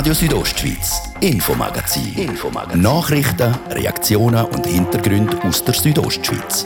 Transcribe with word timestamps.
Radio 0.00 0.14
Südostschweiz, 0.14 1.12
Infomagazin. 1.20 2.14
Infomagazin. 2.16 2.80
Nachrichten, 2.80 3.54
Reaktionen 3.68 4.46
und 4.46 4.66
Hintergründe 4.66 5.38
aus 5.42 5.62
der 5.62 5.74
Südostschweiz. 5.74 6.64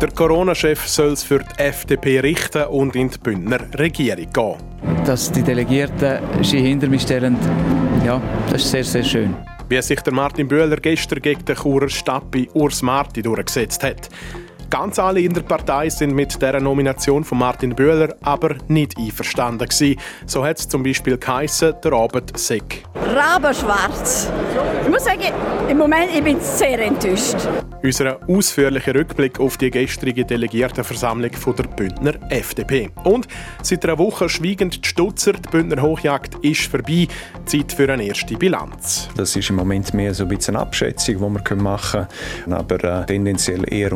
Der 0.00 0.10
Corona-Chef 0.14 0.86
soll 0.86 1.14
es 1.14 1.24
für 1.24 1.40
die 1.40 1.58
FDP 1.58 2.20
richten 2.20 2.66
und 2.66 2.94
in 2.94 3.10
die 3.10 3.18
Bündner 3.18 3.58
Regierung 3.76 4.30
gehen. 4.32 5.04
Dass 5.04 5.32
die 5.32 5.42
Delegierten 5.42 6.20
sich 6.44 6.62
hinter 6.62 6.86
mich 6.86 7.02
stellen, 7.02 7.36
ja, 8.04 8.22
das 8.52 8.62
ist 8.62 8.70
sehr, 8.70 8.84
sehr 8.84 9.02
schön. 9.02 9.34
Wie 9.68 9.82
sich 9.82 10.00
der 10.00 10.12
Martin 10.12 10.46
Böhler 10.46 10.76
gestern 10.76 11.20
gegen 11.20 11.44
den 11.44 11.56
Churer 11.56 11.88
Stappi 11.88 12.48
Urs 12.54 12.82
Marti 12.82 13.20
durchgesetzt 13.20 13.82
hat. 13.82 14.08
Ganz 14.70 14.98
alle 14.98 15.20
in 15.20 15.32
der 15.32 15.42
Partei 15.42 15.88
sind 15.88 16.14
mit 16.14 16.40
der 16.42 16.60
Nomination 16.60 17.22
von 17.24 17.38
Martin 17.38 17.74
Böhler 17.74 18.14
aber 18.22 18.56
nicht 18.68 18.98
einverstanden 18.98 19.68
gewesen. 19.68 20.00
So 20.26 20.44
hat 20.44 20.58
es 20.58 20.68
zum 20.68 20.82
Beispiel 20.82 21.18
geheissen, 21.18 21.74
der 21.82 21.92
Abend 21.92 22.36
sei 22.38 22.60
Rabenschwarz. 22.94 24.30
Ich 24.84 24.90
muss 24.90 25.04
sagen, 25.04 25.32
im 25.68 25.78
Moment 25.78 26.10
ich 26.14 26.22
bin 26.22 26.40
sehr 26.40 26.80
enttäuscht. 26.80 27.36
Unser 27.82 28.18
ausführlicher 28.28 28.94
Rückblick 28.94 29.38
auf 29.38 29.58
die 29.58 29.70
gestrige 29.70 30.24
Delegiertenversammlung 30.24 31.32
von 31.32 31.54
der 31.54 31.64
Bündner 31.64 32.14
FDP. 32.30 32.90
Und 33.04 33.28
seit 33.62 33.84
einer 33.84 33.98
Woche 33.98 34.28
schweigend 34.28 34.84
die 34.84 34.88
Stutzer, 34.88 35.34
die 35.34 35.48
Bündner 35.48 35.82
Hochjagd 35.82 36.44
ist 36.44 36.62
vorbei. 36.62 37.06
Zeit 37.44 37.72
für 37.72 37.92
eine 37.92 38.04
erste 38.04 38.34
Bilanz. 38.34 39.08
Das 39.16 39.36
ist 39.36 39.50
im 39.50 39.56
Moment 39.56 39.94
mehr 39.94 40.14
so 40.14 40.24
ein 40.24 40.28
bisschen 40.30 40.56
eine 40.56 40.64
Abschätzung, 40.64 41.16
die 41.16 41.20
wir 41.50 41.56
machen 41.56 42.06
können, 42.44 42.52
aber 42.52 43.02
äh, 43.02 43.06
tendenziell 43.06 43.72
eher 43.72 43.92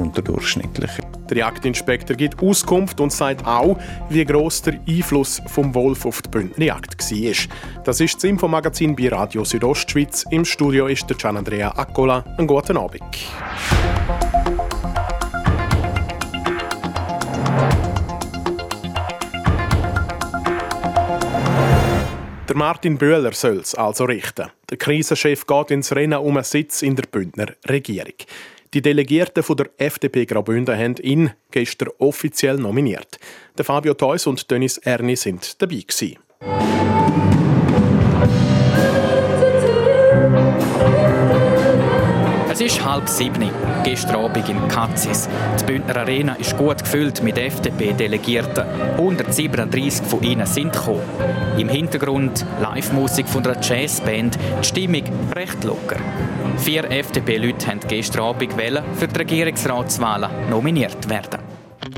unterdurchschnittlich. 0.60 0.91
Der 1.28 1.37
Jagdinspektor 1.37 2.16
gibt 2.16 2.42
Auskunft 2.42 3.00
und 3.00 3.12
sagt 3.12 3.46
auch, 3.46 3.78
wie 4.08 4.25
gross 4.25 4.62
der 4.62 4.80
Einfluss 4.89 5.41
vom 5.47 5.75
Wolf 5.75 6.05
auf 6.05 6.22
die 6.22 6.28
Bündner 6.28 6.64
Jagd 6.64 6.98
war. 7.00 7.83
Das 7.84 8.00
ist 8.00 8.16
das 8.16 8.25
Infomagazin 8.25 8.97
bei 8.97 9.08
Radio 9.08 9.44
Südostschweiz. 9.44 10.25
Im 10.31 10.44
Studio 10.44 10.86
ist 10.86 11.08
der 11.08 11.16
Gian 11.16 11.36
Andrea 11.36 11.70
Accola. 11.77 12.25
Einen 12.36 12.47
guten 12.47 12.77
Abend. 12.77 13.03
Der 22.48 22.56
Martin 22.56 22.98
Böhler 22.98 23.33
soll 23.33 23.58
es 23.58 23.77
also 23.77 24.05
richten. 24.05 24.50
Der 24.69 24.77
Krisenchef 24.77 25.47
geht 25.47 25.70
ins 25.70 25.94
Rennen 25.94 26.19
um 26.19 26.36
einen 26.36 26.42
Sitz 26.42 26.83
in 26.83 26.97
der 26.97 27.05
Bündner 27.05 27.47
Regierung. 27.69 28.14
Die 28.72 28.82
Delegierten 28.82 29.42
von 29.42 29.56
der 29.56 29.68
FDP 29.78 30.26
Graubünden 30.26 30.78
haben 30.78 30.94
ihn 31.02 31.32
gestern 31.50 31.88
offiziell 31.98 32.56
nominiert. 32.56 33.18
Der 33.58 33.64
Fabio 33.64 33.94
Theus 33.94 34.28
und 34.28 34.48
Dennis 34.48 34.78
Erni 34.78 35.16
sind 35.16 35.60
dabei 35.60 35.82
gewesen. 35.84 36.18
Es 42.48 42.60
ist 42.60 42.84
halb 42.84 43.08
sieben, 43.08 43.50
gestern 43.83 44.17
Abend 44.17 44.48
in 44.48 44.69
Katzis. 44.69 45.28
Die 45.61 45.64
Bündner 45.64 45.97
Arena 45.97 46.34
ist 46.34 46.56
gut 46.56 46.78
gefüllt 46.78 47.23
mit 47.23 47.39
FDP-Delegierten. 47.39 48.64
137 48.97 50.06
von 50.06 50.22
ihnen 50.22 50.47
sind 50.47 50.72
gekommen. 50.72 51.03
Im 51.59 51.69
Hintergrund 51.69 52.45
Live-Musik 52.61 53.28
von 53.28 53.45
einer 53.45 53.61
Jazzband, 53.61 54.39
die 54.61 54.67
Stimmung 54.67 55.05
recht 55.34 55.64
locker. 55.64 55.97
Vier 56.59 56.91
FDP-Leute 56.91 57.67
haben 57.67 57.81
gestern 57.87 58.22
Abend 58.22 58.55
für 58.95 59.09
die 59.09 59.19
Regierungsratswahlen 59.19 60.50
nominiert 60.50 61.09
werden. 61.09 61.41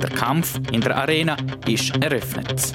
Der 0.02 0.11
Kampf 0.11 0.58
in 0.72 0.80
der 0.80 0.96
Arena 0.96 1.36
ist 1.67 1.96
eröffnet. 2.02 2.74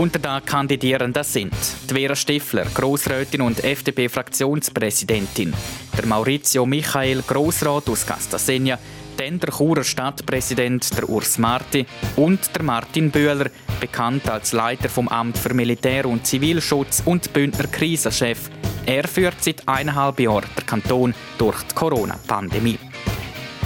Unter 0.00 0.18
den 0.18 0.42
Kandidierenden 0.46 1.22
sind 1.22 1.52
die 1.90 1.92
Vera 1.92 2.16
Stifler, 2.16 2.64
Grossrätin 2.72 3.42
und 3.42 3.62
FDP-Fraktionspräsidentin, 3.62 5.52
der 5.94 6.06
Maurizio 6.06 6.64
Michael, 6.64 7.20
Grossrat 7.20 7.86
aus 7.86 8.06
Castasegna, 8.06 8.78
dann 9.18 9.38
der 9.38 9.50
Churer 9.50 9.84
Stadtpräsident, 9.84 10.96
der 10.96 11.06
Urs 11.06 11.36
Marti 11.36 11.84
und 12.16 12.40
der 12.56 12.62
Martin 12.62 13.10
Bühler, 13.10 13.50
bekannt 13.78 14.26
als 14.30 14.52
Leiter 14.52 14.88
vom 14.88 15.06
Amt 15.06 15.36
für 15.36 15.52
Militär- 15.52 16.06
und 16.06 16.26
Zivilschutz 16.26 17.02
und 17.04 17.30
Bündner 17.34 17.66
Krisenchef. 17.66 18.48
Er 18.86 19.06
führt 19.06 19.44
seit 19.44 19.68
eineinhalb 19.68 20.18
Jahren 20.18 20.48
den 20.56 20.64
Kanton 20.64 21.14
durch 21.36 21.62
die 21.64 21.74
Corona-Pandemie. 21.74 22.78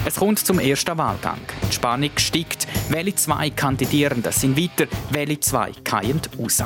Es 0.07 0.17
kommt 0.17 0.37
zum 0.37 0.59
ersten 0.59 0.95
Wahlgang. 0.99 1.39
Die 1.67 1.73
Spannung 1.73 2.11
steigt. 2.17 2.67
Welche 2.89 3.15
zwei 3.15 3.49
Kandidierenden 3.49 4.31
sind 4.31 4.55
weiter, 4.55 4.85
welche 5.09 5.39
zwei 5.39 5.71
keien 5.83 6.21
raus. 6.37 6.61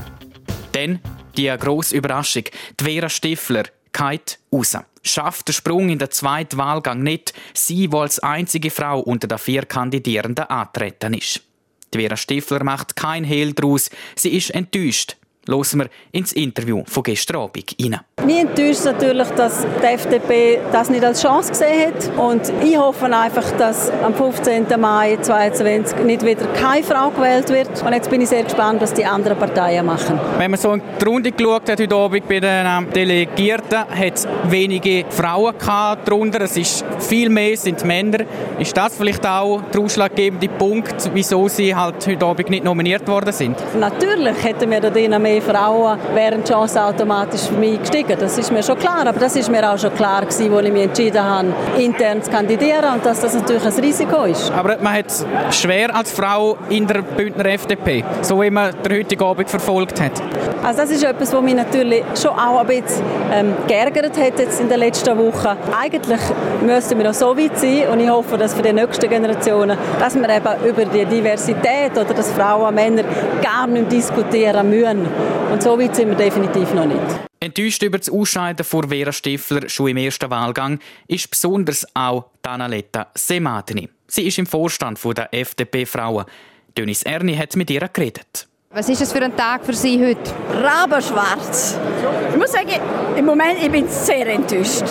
Dann 0.73 0.99
die 1.37 1.47
grosse 1.57 1.95
Überraschung. 1.95 2.43
Die 2.77 2.83
Vera 2.83 3.07
Stifler 3.07 3.63
keit 3.93 4.39
raus. 4.53 4.75
Schafft 5.03 5.47
den 5.47 5.53
Sprung 5.53 5.87
in 5.87 5.99
den 5.99 6.11
zweiten 6.11 6.57
Wahlgang 6.57 7.01
nicht, 7.01 7.33
sie, 7.53 7.87
die 7.87 7.95
als 7.95 8.19
einzige 8.19 8.71
Frau 8.71 8.99
unter 8.99 9.29
den 9.29 9.37
vier 9.37 9.65
Kandidierenden 9.65 10.45
antreten 10.47 11.13
ist. 11.13 11.41
Die 11.93 11.99
Vera 11.99 12.17
Stifler 12.17 12.65
macht 12.65 12.97
kein 12.97 13.23
Hehl 13.23 13.53
daraus. 13.53 13.89
Sie 14.17 14.35
ist 14.35 14.49
enttäuscht. 14.49 15.15
Hören 15.47 15.79
wir 15.79 15.89
ins 16.11 16.33
Interview 16.33 16.83
von 16.85 17.03
gestern 17.03 17.37
Abend 17.37 17.75
rein. 17.81 17.99
Mich 18.25 18.39
enttäuscht 18.39 18.83
natürlich, 18.85 19.27
dass 19.29 19.65
die 19.81 19.85
FDP 19.85 20.59
das 20.71 20.89
nicht 20.89 21.03
als 21.03 21.21
Chance 21.21 21.51
gesehen 21.51 21.87
hat. 21.87 22.17
Und 22.17 22.53
ich 22.63 22.77
hoffe 22.77 23.05
einfach, 23.05 23.49
dass 23.57 23.89
am 24.03 24.13
15. 24.13 24.67
Mai 24.79 25.17
2022 25.21 26.05
nicht 26.05 26.25
wieder 26.25 26.45
keine 26.53 26.83
Frau 26.83 27.09
gewählt 27.09 27.49
wird. 27.49 27.81
Und 27.83 27.93
jetzt 27.93 28.09
bin 28.09 28.21
ich 28.21 28.29
sehr 28.29 28.43
gespannt, 28.43 28.81
was 28.81 28.93
die 28.93 29.05
anderen 29.05 29.37
Parteien 29.37 29.85
machen. 29.85 30.19
Wenn 30.37 30.51
man 30.51 30.59
so 30.59 30.73
in 30.73 30.81
die 30.99 31.05
Runde 31.05 31.31
geschaut 31.31 31.69
hat 31.69 31.79
heute 31.79 31.95
Abend 31.95 32.27
bei 32.27 32.39
den 32.39 32.65
ähm, 32.67 32.87
Delegierten, 32.93 33.79
hat 33.79 34.13
es 34.15 34.27
wenige 34.49 35.05
Frauen 35.09 35.55
darunter. 35.59 36.41
Es 36.41 36.57
ist 36.57 36.85
viel 36.99 37.29
mehr 37.29 37.55
sind 37.57 37.83
Männer. 37.85 38.25
Ist 38.59 38.75
das 38.75 38.95
vielleicht 38.95 39.25
auch 39.25 39.61
der 39.73 39.81
ausschlaggebende 39.81 40.49
Punkt, 40.49 41.09
wieso 41.13 41.47
sie 41.47 41.73
halt 41.73 42.05
heute 42.05 42.25
Abend 42.25 42.49
nicht 42.49 42.63
nominiert 42.63 43.07
worden 43.07 43.31
sind? 43.31 43.57
Natürlich 43.79 44.43
hätten 44.43 44.69
wir 44.69 44.81
da 44.81 44.89
drinnen 44.89 45.21
mehr 45.29 45.41
Frauen, 45.41 45.99
wären 46.13 46.43
die 46.43 46.51
Chancen 46.51 46.79
automatisch 46.79 47.41
für 47.41 47.53
mich 47.53 47.79
gestiegen. 47.79 48.15
Das 48.19 48.37
ist 48.37 48.51
mir 48.51 48.63
schon 48.63 48.77
klar. 48.77 49.05
Aber 49.05 49.19
das 49.19 49.35
ist 49.35 49.49
mir 49.49 49.69
auch 49.69 49.77
schon 49.77 49.93
klar 49.93 50.21
gewesen, 50.21 50.53
als 50.53 50.65
ich 50.65 50.73
mich 50.73 50.83
entschieden 50.83 51.23
habe, 51.23 51.53
intern 51.77 52.21
zu 52.21 52.31
kandidieren 52.31 52.93
und 52.95 53.05
dass 53.05 53.21
das 53.21 53.33
natürlich 53.33 53.65
ein 53.65 53.83
Risiko 53.83 54.23
ist. 54.23 54.51
Aber 54.51 54.77
man 54.81 54.93
hat 54.93 55.07
es 55.07 55.25
schwer 55.51 55.95
als 55.95 56.11
Frau 56.11 56.57
in 56.69 56.87
der 56.87 57.01
Bündner 57.01 57.45
FDP, 57.45 58.03
so 58.21 58.41
wie 58.41 58.49
man 58.49 58.73
den 58.83 58.99
heutigen 58.99 59.23
Abend 59.23 59.49
verfolgt 59.49 60.01
hat. 60.01 60.21
Also 60.63 60.81
das 60.81 60.91
ist 60.91 61.03
etwas, 61.03 61.33
was 61.33 61.41
mich 61.41 61.55
natürlich 61.55 62.03
schon 62.21 62.31
auch 62.31 62.59
ein 62.59 62.67
bisschen 62.67 63.03
ähm, 63.33 63.53
geärgert 63.67 64.17
hat 64.17 64.39
jetzt 64.39 64.59
in 64.59 64.67
den 64.67 64.79
letzten 64.79 65.17
Wochen. 65.17 65.57
Eigentlich 65.81 66.19
müssten 66.61 66.97
wir 66.97 67.05
noch 67.05 67.13
so 67.13 67.37
weit 67.37 67.57
sein 67.57 67.87
und 67.91 67.99
ich 67.99 68.09
hoffe, 68.09 68.37
dass 68.37 68.53
für 68.53 68.61
die 68.61 68.73
nächsten 68.73 69.09
Generationen, 69.09 69.77
dass 69.99 70.15
wir 70.15 70.29
eben 70.29 70.65
über 70.67 70.85
die 70.85 71.05
Diversität 71.05 71.91
oder 71.93 72.13
dass 72.13 72.31
Frauen 72.31 72.67
und 72.67 72.75
Männer 72.75 73.03
gar 73.41 73.67
nicht 73.67 73.91
diskutieren 73.91 74.69
müssen. 74.69 75.07
Und 75.51 75.63
so 75.63 75.79
weit 75.79 75.95
sind 75.95 76.09
wir 76.09 76.15
definitiv 76.15 76.73
noch 76.73 76.85
nicht. 76.85 77.19
Enttäuscht 77.39 77.81
über 77.83 77.97
das 77.97 78.09
Ausscheiden 78.09 78.65
von 78.65 78.89
Vera 78.89 79.11
Stifler 79.11 79.69
schon 79.69 79.89
im 79.89 79.97
ersten 79.97 80.29
Wahlgang 80.29 80.79
ist 81.07 81.29
besonders 81.29 81.87
auch 81.93 82.25
Danaletta 82.41 83.07
Semadni. 83.15 83.89
Sie 84.07 84.27
ist 84.27 84.39
im 84.39 84.45
Vorstand 84.45 84.99
der 85.17 85.33
FDP 85.33 85.85
Frauen. 85.85 86.25
Dönis 86.77 87.03
Erni 87.03 87.35
hat 87.35 87.55
mit 87.55 87.69
ihr 87.69 87.87
geredet. 87.87 88.48
Was 88.71 88.87
ist 88.87 89.01
das 89.01 89.11
für 89.11 89.23
ein 89.23 89.35
Tag 89.35 89.65
für 89.65 89.73
Sie 89.73 89.99
heute? 89.99 90.31
Rabenschwarz. 90.63 91.75
Ich 92.29 92.37
muss 92.37 92.51
sagen, 92.51 92.69
im 93.17 93.25
Moment 93.25 93.57
ich 93.63 93.71
bin 93.71 93.87
sehr 93.89 94.27
enttäuscht. 94.27 94.83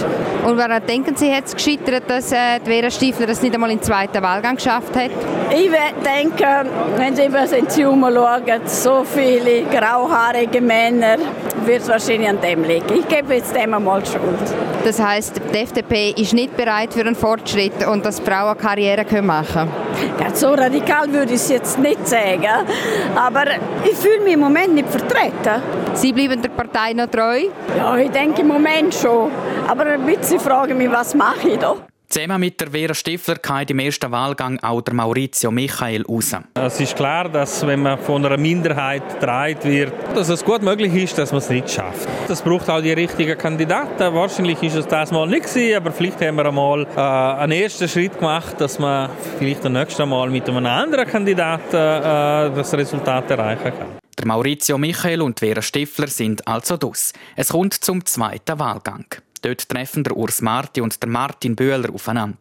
Und 0.44 0.56
woran 0.56 0.84
denken 0.84 1.14
Sie, 1.14 1.32
hat 1.32 1.44
es 1.44 1.54
gescheitert, 1.54 2.02
dass 2.08 2.32
äh, 2.32 2.58
Vera 2.64 2.90
Stiefler 2.90 3.28
das 3.28 3.40
nicht 3.40 3.54
einmal 3.54 3.70
im 3.70 3.80
zweiten 3.80 4.20
Wahlgang 4.20 4.56
geschafft 4.56 4.96
hat? 4.96 5.12
Ich 5.50 5.70
denke, 6.04 6.68
wenn 6.96 7.14
Sie 7.14 7.26
über 7.26 7.46
den 7.46 7.68
Tumor 7.68 8.10
schauen, 8.12 8.60
so 8.66 9.04
viele 9.04 9.62
grauhaarige 9.66 10.60
Männer, 10.60 11.18
wird 11.64 11.82
es 11.82 11.88
wahrscheinlich 11.88 12.28
an 12.28 12.40
dem 12.40 12.64
liegen. 12.64 12.98
Ich 12.98 13.06
gebe 13.06 13.34
jetzt 13.34 13.54
dem 13.54 13.74
einmal 13.74 14.04
Schuld. 14.04 14.54
Das 14.84 15.00
heisst, 15.00 15.40
die 15.52 15.58
FDP 15.58 16.14
ist 16.16 16.32
nicht 16.32 16.56
bereit 16.56 16.92
für 16.94 17.00
einen 17.00 17.14
Fortschritt 17.14 17.86
und 17.86 18.04
dass 18.04 18.20
Frauen 18.20 18.56
Karriere 18.56 19.22
machen 19.22 19.68
können? 19.68 20.18
Ja, 20.20 20.34
so 20.34 20.48
radikal 20.54 21.12
würde 21.12 21.34
ich 21.34 21.40
es 21.40 21.48
jetzt 21.48 21.78
nicht 21.78 22.08
sagen, 22.08 22.66
aber 23.14 23.44
ich 23.84 23.96
fühle 23.96 24.20
mich 24.20 24.34
im 24.34 24.40
Moment 24.40 24.74
nicht 24.74 24.88
vertreten. 24.88 25.62
Sie 25.94 26.12
bleiben 26.12 26.40
der 26.42 26.50
Partei 26.50 26.92
noch 26.92 27.08
treu? 27.08 27.44
Ja, 27.76 27.96
ich 27.96 28.10
denke 28.10 28.42
im 28.42 28.48
Moment 28.48 28.94
schon. 28.94 29.30
Aber 29.66 29.86
ein 29.86 30.04
bisschen 30.04 30.40
frage 30.40 30.74
mich, 30.74 30.90
was 30.90 31.14
mache 31.14 31.48
ich 31.48 31.58
da? 31.58 31.76
Zusammen 32.10 32.40
mit 32.40 32.58
der 32.58 32.70
Vera 32.70 32.94
Stifler 32.94 33.36
kam 33.36 33.64
im 33.68 33.80
ersten 33.80 34.10
Wahlgang 34.10 34.58
auch 34.60 34.80
der 34.80 34.94
Maurizio 34.94 35.50
Michael 35.50 36.06
raus. 36.06 36.34
Es 36.54 36.80
ist 36.80 36.96
klar, 36.96 37.28
dass 37.28 37.66
wenn 37.66 37.82
man 37.82 37.98
von 37.98 38.24
einer 38.24 38.38
Minderheit 38.38 39.06
getragen 39.20 39.64
wird, 39.64 39.92
dass 40.14 40.30
es 40.30 40.42
gut 40.42 40.62
möglich 40.62 40.94
ist, 40.94 41.18
dass 41.18 41.32
man 41.32 41.40
es 41.40 41.50
nicht 41.50 41.70
schafft. 41.70 42.08
Das 42.26 42.40
braucht 42.40 42.70
auch 42.70 42.80
die 42.80 42.94
richtigen 42.94 43.36
Kandidaten. 43.36 44.14
Wahrscheinlich 44.14 44.62
ist 44.62 44.76
es 44.76 44.86
das 44.86 45.10
mal 45.10 45.26
nicht 45.26 45.48
gewesen, 45.52 45.76
aber 45.76 45.92
vielleicht 45.92 46.18
haben 46.22 46.36
wir 46.36 46.46
einmal 46.46 46.86
äh, 46.96 47.42
einen 47.42 47.52
ersten 47.52 47.86
Schritt 47.86 48.14
gemacht, 48.14 48.58
dass 48.58 48.78
man 48.78 49.10
vielleicht 49.38 49.62
das 49.64 49.70
nächste 49.70 50.06
Mal 50.06 50.30
mit 50.30 50.48
einem 50.48 50.64
anderen 50.64 51.06
Kandidaten 51.06 51.76
äh, 51.76 52.56
das 52.56 52.72
Resultat 52.72 53.30
erreichen 53.30 53.64
kann. 53.64 53.98
Der 54.18 54.26
Maurizio 54.26 54.78
Michael 54.78 55.20
und 55.20 55.40
Vera 55.40 55.60
Stifler 55.60 56.08
sind 56.08 56.48
also 56.48 56.78
dus. 56.78 57.12
Es 57.36 57.50
kommt 57.50 57.74
zum 57.74 58.02
zweiten 58.06 58.58
Wahlgang. 58.58 59.04
Dort 59.40 59.68
treffen 59.68 60.04
der 60.04 60.16
Urs 60.16 60.40
Marti 60.42 60.80
und 60.80 61.02
der 61.02 61.08
Martin 61.08 61.56
Böhler 61.56 61.92
aufeinander. 61.92 62.38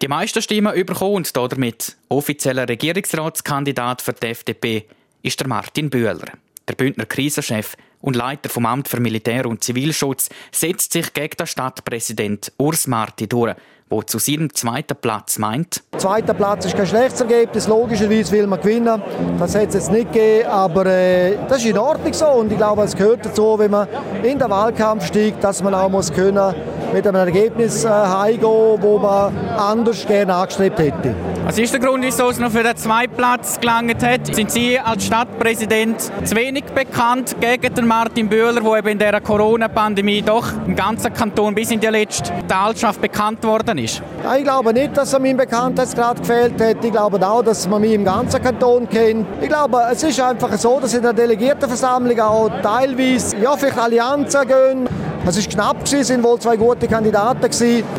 Die 0.00 0.08
meisten 0.08 0.42
Stimmen 0.42 0.74
bekommen 0.84 1.14
und 1.14 1.36
damit 1.36 1.96
offizieller 2.08 2.68
Regierungsratskandidat 2.68 4.02
für 4.02 4.12
die 4.12 4.26
FDP 4.26 4.86
ist 5.22 5.38
der 5.38 5.46
Martin 5.46 5.90
Böhler. 5.90 6.32
Der 6.66 6.74
Bündner 6.74 7.06
Krisenchef 7.06 7.76
und 8.00 8.16
Leiter 8.16 8.48
vom 8.48 8.66
Amt 8.66 8.88
für 8.88 9.00
Militär- 9.00 9.46
und 9.46 9.62
Zivilschutz 9.62 10.28
setzt 10.50 10.92
sich 10.92 11.12
gegen 11.14 11.36
den 11.36 11.46
Stadtpräsident 11.46 12.52
Urs 12.58 12.86
Marti 12.86 13.28
durch, 13.28 13.54
der 13.92 14.06
zu 14.06 14.18
seinem 14.18 14.52
zweiten 14.54 14.96
Platz 14.96 15.38
meint. 15.38 15.82
Zweiter 15.96 16.34
Platz 16.34 16.66
ist 16.66 16.76
kein 16.76 16.86
schlechtes 16.86 17.20
Ergebnis. 17.20 17.68
Logischerweise 17.68 18.32
will 18.32 18.46
man 18.46 18.60
gewinnen. 18.60 19.02
Das 19.38 19.54
hat 19.54 19.68
es 19.68 19.74
jetzt 19.74 19.92
nicht 19.92 20.12
gegeben, 20.12 20.48
aber 20.48 20.86
äh, 20.86 21.36
das 21.48 21.58
ist 21.58 21.66
in 21.66 21.78
Ordnung 21.78 22.12
so. 22.12 22.26
Und 22.26 22.50
ich 22.50 22.58
glaube, 22.58 22.82
es 22.82 22.96
gehört 22.96 23.24
dazu, 23.26 23.58
wenn 23.58 23.70
man 23.70 23.86
in 24.22 24.38
den 24.38 24.50
Wahlkampf 24.50 25.06
steigt, 25.06 25.44
dass 25.44 25.62
man 25.62 25.74
auch 25.74 25.88
muss 25.88 26.12
können 26.12 26.54
mit 26.92 27.06
einem 27.06 27.16
Ergebnis 27.16 27.84
äh, 27.84 27.88
heimgehen, 27.88 28.42
wo 28.80 28.98
man 28.98 29.36
anders 29.56 30.06
gerne 30.06 30.34
angestrebt 30.34 30.78
hätte. 30.78 31.14
Was 31.44 31.58
ist 31.58 31.72
der 31.72 31.80
Grund, 31.80 32.04
wieso 32.04 32.30
es 32.30 32.38
noch 32.38 32.52
für 32.52 32.62
den 32.62 32.76
zweiten 32.76 33.14
Platz 33.14 33.58
gelangt 33.58 34.02
hat? 34.02 34.34
Sind 34.34 34.50
Sie 34.50 34.78
als 34.78 35.06
Stadtpräsident 35.06 36.00
zu 36.24 36.36
wenig 36.36 36.64
bekannt 36.66 37.34
gegen 37.40 37.74
den 37.74 37.86
Martin 37.86 38.28
Bühler, 38.28 38.60
der 38.60 38.78
eben 38.78 38.88
in 38.88 38.98
der 38.98 39.20
Corona-Pandemie 39.20 40.22
doch 40.22 40.46
im 40.66 40.76
ganzen 40.76 41.12
Kanton 41.12 41.54
bis 41.54 41.72
in 41.72 41.80
die 41.80 41.88
letzte 41.88 42.32
Talschaft 42.46 43.00
bekannt 43.00 43.42
worden 43.42 43.78
ist? 43.78 44.02
Ja, 44.22 44.36
ich 44.36 44.44
glaube 44.44 44.72
nicht, 44.72 44.96
dass 44.96 45.12
er 45.12 45.18
meinen 45.18 45.36
Bekanntheitsgrad 45.36 46.20
gefehlt 46.20 46.60
hat. 46.60 46.84
Ich 46.84 46.92
glaube 46.92 47.26
auch, 47.26 47.42
dass 47.42 47.68
man 47.68 47.80
mich 47.80 47.92
im 47.92 48.04
ganzen 48.04 48.40
Kanton 48.40 48.88
kennt. 48.88 49.26
Ich 49.40 49.48
glaube, 49.48 49.82
es 49.90 50.02
ist 50.02 50.20
einfach 50.20 50.52
so, 50.56 50.78
dass 50.78 50.94
in 50.94 51.02
der 51.02 51.12
Delegiertenversammlung 51.12 52.20
auch 52.20 52.50
teilweise 52.62 53.36
ja, 53.38 53.56
vielleicht 53.56 53.78
Allianzen 53.78 54.46
gehen. 54.46 54.88
Es 55.24 55.36
war 55.36 55.52
knapp, 55.52 55.84
es 55.84 56.10
waren 56.10 56.24
wohl 56.24 56.40
zwei 56.40 56.56
gute 56.56 56.88
Kandidaten 56.88 57.44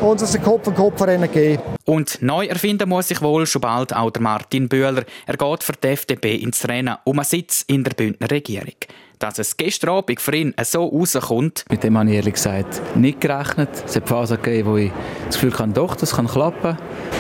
und 0.02 0.22
es 0.22 0.36
ist 0.36 0.44
Kopf 0.44 0.68
an 0.68 0.76
Kopf 0.76 1.02
Rennen 1.02 1.32
gegeben. 1.32 1.62
Und 1.86 2.22
neu 2.22 2.46
erfinden 2.48 2.90
muss 2.90 3.08
sich 3.08 3.22
wohl 3.22 3.46
schon 3.46 3.62
bald 3.62 3.96
auch 3.96 4.12
der 4.12 4.22
Martin 4.22 4.68
Bühler. 4.68 5.06
Er 5.26 5.38
geht 5.38 5.64
für 5.64 5.72
die 5.72 5.88
FDP 5.88 6.36
ins 6.36 6.68
Rennen 6.68 6.98
um 7.06 7.20
einen 7.20 7.26
Sitz 7.26 7.64
in 7.66 7.86
der 7.86 7.92
Bündner 7.92 8.30
Regierung. 8.30 8.76
Dass 9.20 9.40
es 9.40 9.56
gestern 9.58 9.92
Abend 9.92 10.20
für 10.20 10.36
ihn 10.36 10.54
so 10.64 10.86
rauskommt. 10.86 11.66
Mit 11.70 11.84
dem 11.84 11.98
habe 11.98 12.10
ich 12.10 12.16
ehrlich 12.16 12.34
gesagt 12.34 12.82
nicht 12.96 13.22
gerechnet. 13.22 13.70
Es 13.86 13.96
hat 13.96 14.08
Phasen 14.08 14.38
gegeben, 14.42 14.70
wo 14.70 14.78
ich 14.78 14.92
das 15.28 15.36
Gefühl 15.36 15.58
hatte, 15.58 15.74
doch, 15.74 15.96
das 15.96 16.16
kann 16.16 16.28
klappen. 16.28 16.78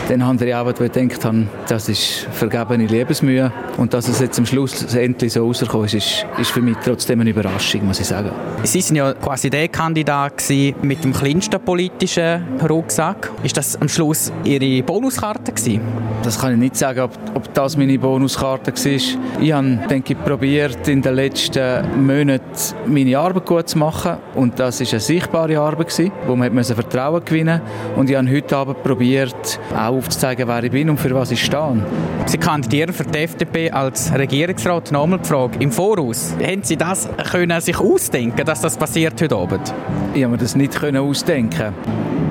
Dann 0.10 0.22
andere 0.22 0.56
Abend, 0.56 0.80
wo 0.80 0.84
ich 0.84 0.92
gedacht 0.92 1.24
habe, 1.24 1.48
das 1.68 1.88
ist 1.88 2.28
vergebene 2.31 2.88
Lebensmühe. 2.88 3.51
Und 3.78 3.94
dass 3.94 4.07
es 4.07 4.19
jetzt 4.19 4.38
am 4.38 4.45
Schluss 4.45 4.94
endlich 4.94 5.34
so 5.34 5.45
rausgekommen 5.45 5.86
ist, 5.86 5.94
ist, 5.94 6.25
ist 6.38 6.51
für 6.51 6.62
mich 6.62 6.75
trotzdem 6.84 7.22
eine 7.22 7.30
Überraschung, 7.30 7.86
muss 7.86 8.00
ich 8.00 8.07
sagen. 8.07 8.31
Sie 8.63 8.84
waren 8.84 8.95
ja 8.95 9.13
quasi 9.13 9.50
der 9.50 9.68
Kandidat 9.69 10.44
mit 10.81 11.04
dem 11.04 11.13
kleinsten 11.13 11.60
politischen 11.60 12.60
Rucksack. 12.68 13.31
Ist 13.44 13.56
das 13.56 13.80
am 13.81 13.88
Schluss 13.88 14.31
Ihre 14.44 14.84
Bonuskarte 14.84 15.54
gewesen? 15.54 15.81
Das 16.24 16.40
kann 16.40 16.54
ich 16.54 16.60
nicht 16.60 16.75
sagen, 16.75 17.01
ob, 17.01 17.12
ob 17.34 17.54
das 17.54 17.78
meine 17.78 17.98
Bonuskarte 17.98 18.74
war. 18.74 19.42
Ich 19.42 19.51
habe, 19.51 19.80
denke 19.90 20.13
ich, 20.13 20.24
probiert 20.24 20.88
in 20.88 21.01
den 21.01 21.16
letzten 21.16 21.82
Monaten 21.95 22.41
meine 22.85 23.18
Arbeit 23.18 23.45
gut 23.45 23.69
zu 23.69 23.77
machen. 23.77 24.18
Und 24.35 24.59
das 24.59 24.80
war 24.80 24.88
eine 24.89 25.00
sichtbare 25.00 25.59
Arbeit, 25.59 25.89
gewesen, 25.89 26.12
wo 26.27 26.35
man 26.35 26.63
Vertrauen 26.63 27.24
gewinnen 27.24 27.62
musste. 27.62 28.00
Und 28.00 28.09
ich 28.09 28.15
habe 28.15 28.31
heute 28.31 28.57
Abend 28.57 28.83
probiert, 28.83 29.59
auch 29.74 29.95
aufzuzeigen, 29.95 30.47
wer 30.47 30.63
ich 30.63 30.71
bin 30.71 30.89
und 30.89 31.00
für 31.00 31.13
was 31.13 31.31
ich 31.31 31.44
stehe. 31.44 31.85
Sie 32.25 32.38
kandidieren 32.38 32.94
für 32.94 33.03
die 33.03 33.19
FDP 33.19 33.71
als 33.71 34.13
Regierungsrat. 34.13 34.91
Nochmal 34.91 35.19
die 35.19 35.27
Frage, 35.27 35.59
im 35.59 35.71
Voraus, 35.71 36.33
haben 36.41 36.63
Sie 36.63 36.77
das 36.77 37.09
können 37.31 37.59
sich 37.62 37.80
ausdenken, 37.80 38.45
dass 38.45 38.62
das 38.62 38.77
passiert 38.77 39.21
heute 39.21 39.35
Abend? 39.35 39.74
Ich 40.13 40.24
habe 40.24 40.31
mir 40.31 40.38
das 40.38 40.56
nicht 40.56 40.75
können 40.80 40.97
ausdenken 40.97 41.74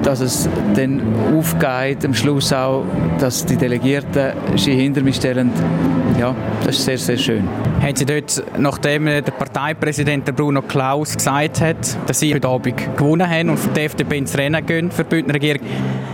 dass 0.02 0.20
es 0.20 0.48
dann 0.74 1.00
aufgeht, 1.36 2.04
am 2.04 2.14
Schluss 2.14 2.52
auch, 2.52 2.84
dass 3.18 3.44
die 3.46 3.56
Delegierten 3.56 4.32
sich 4.56 4.74
hinter 4.74 5.02
mich 5.02 5.16
stellen. 5.16 5.50
Ja, 6.18 6.34
das 6.64 6.76
ist 6.76 6.84
sehr, 6.84 6.98
sehr 6.98 7.18
schön. 7.18 7.48
Haben 7.80 7.96
Sie 7.96 8.04
dort, 8.04 8.42
nachdem 8.58 9.06
der 9.06 9.22
Parteipräsident 9.22 10.24
Bruno 10.36 10.62
Klaus 10.62 11.16
gesagt 11.16 11.60
hat, 11.60 11.96
dass 12.06 12.20
Sie 12.20 12.34
heute 12.34 12.48
Abend 12.48 12.76
gewonnen 12.96 13.28
haben 13.28 13.50
und 13.50 13.58
für 13.58 13.70
die 13.70 13.80
FDP 13.80 14.18
ins 14.18 14.36
Rennen 14.36 14.64
gehen 14.64 14.90
für 14.90 15.04
die 15.04 15.08
Bündner 15.08 15.34
Regierung, 15.34 15.62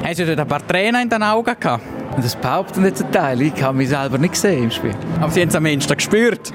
haben 0.05 0.15
Sie 0.15 0.25
dort 0.25 0.39
ein 0.39 0.49
paar 0.49 0.67
Tränen 0.67 1.03
in 1.03 1.09
den 1.09 1.23
Augen 1.23 1.55
gehabt? 1.59 1.83
Das 2.17 2.35
behaupten 2.37 2.85
jetzt 2.85 3.05
ein 3.05 3.13
Teil. 3.13 3.43
Ich 3.43 3.63
habe 3.63 3.77
mich 3.77 3.91
selber 3.91 4.19
nicht 4.19 4.33
gesehen 4.33 4.65
im 4.65 4.71
Spiel. 4.71 4.95
Aber 5.21 5.31
Sie 5.31 5.41
haben 5.41 5.49
es 5.49 5.55
am 5.55 5.67
Ende 5.67 5.95
gespürt? 5.95 6.53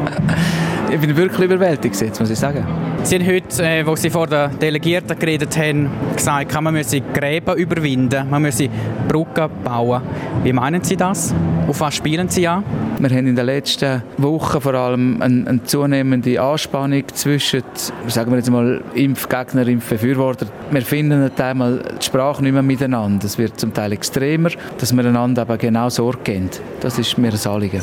ich 0.90 1.00
bin 1.00 1.16
wirklich 1.16 1.46
überwältigt, 1.46 2.00
jetzt, 2.00 2.20
muss 2.20 2.30
ich 2.30 2.38
sagen. 2.38 2.89
Sie 3.02 3.16
haben 3.16 3.26
heute, 3.26 3.62
äh, 3.62 3.86
wo 3.86 3.96
Sie 3.96 4.10
vor 4.10 4.26
den 4.26 4.58
Delegierten 4.58 5.18
geredet 5.18 5.56
haben, 5.56 5.90
gesagt, 6.14 6.60
man 6.60 6.74
müsse 6.74 7.00
Gräben 7.00 7.56
überwinden, 7.56 8.28
man 8.28 8.42
müsse 8.42 8.68
Brücken 9.08 9.48
bauen. 9.64 10.02
Wie 10.44 10.52
meinen 10.52 10.84
Sie 10.84 10.96
das? 10.96 11.34
Auf 11.66 11.80
was 11.80 11.94
spielen 11.94 12.28
Sie 12.28 12.46
an? 12.46 12.62
Wir 12.98 13.10
haben 13.10 13.26
in 13.26 13.34
den 13.34 13.46
letzten 13.46 14.02
Wochen 14.18 14.60
vor 14.60 14.74
allem 14.74 15.22
eine, 15.22 15.48
eine 15.48 15.64
zunehmende 15.64 16.40
Anspannung 16.40 17.02
zwischen, 17.14 17.62
sagen 18.06 18.30
wir 18.30 18.36
jetzt 18.36 18.50
mal, 18.50 18.82
Impfgegner, 18.94 19.66
Impfbefürworter. 19.66 20.46
Wir 20.70 20.82
finden 20.82 21.30
einmal 21.38 21.82
die 22.00 22.04
Sprache 22.04 22.42
nicht 22.42 22.52
mehr 22.52 22.62
miteinander. 22.62 23.24
Es 23.24 23.38
wird 23.38 23.58
zum 23.58 23.72
Teil 23.72 23.92
extremer, 23.92 24.50
dass 24.78 24.92
wir 24.92 25.04
einander 25.04 25.42
aber 25.42 25.56
genau 25.56 25.88
Sorge 25.88 26.18
geben. 26.22 26.50
Das 26.80 26.98
ist 26.98 27.16
mir 27.16 27.32
ein 27.32 27.50
Anliegen. 27.50 27.80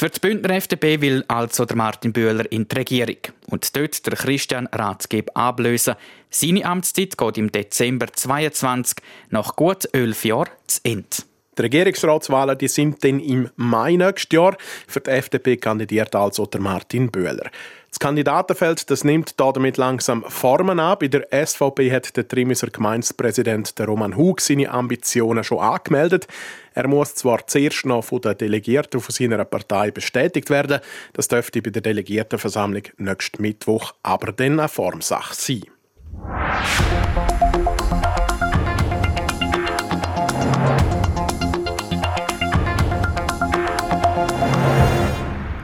Für 0.00 0.08
die 0.08 0.18
Bündner 0.18 0.54
FDP 0.54 1.02
will 1.02 1.26
also 1.28 1.66
der 1.66 1.76
Martin 1.76 2.14
Bühler 2.14 2.50
in 2.50 2.66
die 2.66 2.74
Regierung 2.74 3.18
und 3.48 3.76
dort 3.76 4.06
der 4.06 4.16
Christian 4.16 4.66
Ratsgeb 4.68 5.30
ablösen. 5.34 5.94
Seine 6.30 6.64
Amtszeit 6.64 7.18
geht 7.18 7.36
im 7.36 7.52
Dezember 7.52 8.06
2022 8.10 8.96
nach 9.28 9.56
gut 9.56 9.86
elf 9.92 10.24
Jahren 10.24 10.48
zu 10.66 10.80
Ende. 10.84 11.29
Die 11.58 11.62
Regierungsratswahlen 11.62 12.56
die 12.56 12.68
sind 12.68 13.02
dann 13.04 13.20
im 13.20 13.50
Mai 13.56 13.96
nächstes 13.96 14.34
Jahr. 14.34 14.56
Für 14.86 15.00
die 15.00 15.10
FDP 15.10 15.56
kandidiert 15.56 16.14
also 16.14 16.46
der 16.46 16.60
Martin 16.60 17.10
Böhler. 17.10 17.50
Das 17.90 17.98
Kandidatenfeld 17.98 18.88
das 18.88 19.02
nimmt 19.02 19.38
damit 19.40 19.76
langsam 19.76 20.24
Formen 20.28 20.78
an. 20.78 20.96
Bei 21.00 21.08
der 21.08 21.26
SVP 21.44 21.90
hat 21.90 22.16
der 22.16 22.28
Trimiser 22.28 22.68
Gemeindepräsident 22.68 23.74
Roman 23.80 24.16
Hug 24.16 24.40
seine 24.40 24.70
Ambitionen 24.70 25.42
schon 25.42 25.58
angemeldet. 25.58 26.28
Er 26.72 26.86
muss 26.86 27.16
zwar 27.16 27.44
zuerst 27.48 27.84
noch 27.84 28.04
von 28.04 28.20
den 28.20 28.38
Delegierten 28.38 29.00
von 29.00 29.12
seiner 29.12 29.44
Partei 29.44 29.90
bestätigt 29.90 30.50
werden. 30.50 30.80
Das 31.14 31.26
dürfte 31.26 31.62
bei 31.62 31.70
der 31.70 31.82
Delegiertenversammlung 31.82 32.84
nächsten 32.96 33.42
Mittwoch 33.42 33.92
aber 34.04 34.30
dann 34.32 34.60
eine 34.60 34.68
Formsache 34.68 35.34
sein. 35.34 35.64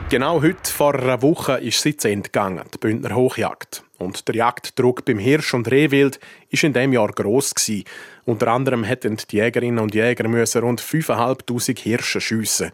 Genau 0.09 0.41
heute 0.41 0.71
vor 0.71 0.95
einer 0.95 1.21
Woche 1.21 1.57
ist 1.57 1.81
sie 1.81 1.97
zu 1.97 2.09
Ende 2.09 2.29
gegangen, 2.29 2.63
die 2.73 2.77
Bündner 2.77 3.13
Hochjagd. 3.13 3.83
Und 3.97 4.25
der 4.29 4.35
Jagddruck 4.35 5.03
beim 5.03 5.19
Hirsch 5.19 5.53
und 5.53 5.69
Rehwild 5.69 6.21
ist 6.49 6.63
in 6.63 6.71
dem 6.71 6.93
Jahr 6.93 7.11
gross 7.11 7.53
gewesen. 7.53 7.83
Unter 8.23 8.47
anderem 8.47 8.85
hätten 8.85 9.17
die 9.17 9.35
Jägerinnen 9.35 9.79
und 9.79 9.93
Jäger 9.93 10.29
müssen 10.29 10.61
rund 10.61 10.81
5'500 10.81 11.77
Hirsche 11.77 12.21
schiessen. 12.21 12.71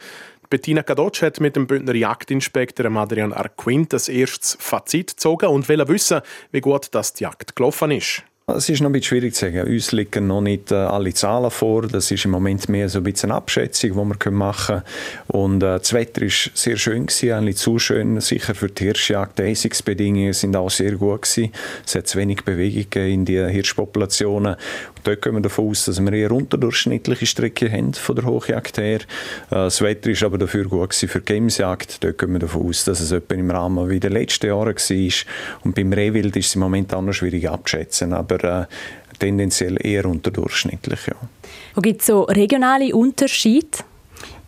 Bettina 0.47 0.83
Kadocz 0.83 1.23
hat 1.23 1.39
mit 1.39 1.55
dem 1.55 1.65
Bündner 1.65 1.95
Jagdinspektor 1.95 2.85
Adrian 2.95 3.33
Arquint 3.33 3.93
das 3.93 4.09
erstes 4.09 4.55
Fazit 4.59 5.13
gezogen 5.13 5.47
und 5.47 5.67
will 5.67 5.87
wissen, 5.87 6.21
wie 6.51 6.61
gut 6.61 6.89
das 6.91 7.13
die 7.13 7.23
Jagd 7.23 7.55
gelaufen 7.55 7.89
ist. 7.89 8.21
Es 8.45 8.67
ist 8.67 8.81
noch 8.81 8.89
ein 8.89 8.91
bisschen 8.91 9.07
schwierig 9.07 9.35
zu 9.35 9.45
sagen. 9.45 9.65
Uns 9.69 9.93
liegen 9.93 10.27
noch 10.27 10.41
nicht 10.41 10.69
äh, 10.69 10.75
alle 10.75 11.13
Zahlen 11.13 11.49
vor. 11.49 11.87
Das 11.87 12.11
ist 12.11 12.25
im 12.25 12.31
Moment 12.31 12.67
mehr 12.67 12.89
so 12.89 12.97
ein 12.97 13.05
bisschen 13.05 13.31
eine 13.31 13.37
Abschätzung, 13.37 13.91
die 13.91 13.95
wir 14.25 14.31
machen 14.31 14.81
können. 14.81 14.83
Und 15.27 15.63
äh, 15.63 15.79
das 15.79 15.93
Wetter 15.93 16.23
war 16.23 16.29
sehr 16.53 16.75
schön, 16.75 17.05
gewesen, 17.05 17.31
eigentlich 17.31 17.55
zu 17.55 17.79
schön, 17.79 18.19
sicher 18.19 18.53
für 18.53 18.67
die 18.67 18.83
Hirschjagd. 18.83 19.39
Die 19.39 19.43
Heisungsbedingungen 19.43 20.33
sind 20.33 20.57
auch 20.57 20.69
sehr 20.69 20.91
gut 20.95 21.21
gewesen. 21.21 21.53
Es 21.85 21.95
hat 21.95 22.07
zu 22.07 22.17
wenig 22.17 22.43
Bewegung 22.43 23.01
in 23.01 23.23
die 23.23 23.37
Hirschpopulationen. 23.37 24.55
Und 24.55 25.07
dort 25.07 25.21
gehen 25.21 25.35
wir 25.35 25.41
davon 25.41 25.69
aus, 25.69 25.85
dass 25.85 26.01
wir 26.03 26.11
eher 26.11 26.33
unterdurchschnittliche 26.33 27.25
Strecke 27.25 27.71
haben 27.71 27.93
von 27.93 28.17
der 28.17 28.25
Hochjagd 28.25 28.77
her. 28.77 28.99
Äh, 28.99 28.99
das 29.51 29.81
Wetter 29.81 30.09
ist 30.09 30.21
aber 30.21 30.37
dafür 30.37 30.65
gut 30.65 30.89
gewesen 30.89 31.07
für 31.07 31.19
die 31.19 31.33
Gamesjagd. 31.33 32.03
Dort 32.03 32.17
gehen 32.17 32.33
wir 32.33 32.39
davon 32.39 32.67
aus, 32.67 32.83
dass 32.83 32.99
es 32.99 33.13
etwa 33.13 33.35
im 33.35 33.49
Rahmen 33.49 33.89
wie 33.89 34.01
der 34.01 34.11
letzten 34.11 34.47
Jahre 34.47 34.75
war. 34.75 35.13
Und 35.63 35.75
beim 35.75 35.93
Rehwild 35.93 36.35
ist 36.35 36.47
es 36.47 36.55
im 36.55 36.59
Moment 36.59 36.93
auch 36.93 37.01
noch 37.01 37.13
schwierig 37.13 37.49
abzuschätzen. 37.49 38.11
Aber 38.11 38.32
aber 38.33 38.61
äh, 38.61 38.65
tendenziell 39.19 39.77
eher 39.85 40.05
unterdurchschnittlich. 40.05 40.99
Ja. 41.07 41.81
Gibt 41.81 42.01
es 42.01 42.07
so 42.07 42.23
regionale 42.23 42.93
Unterschiede? 42.95 43.79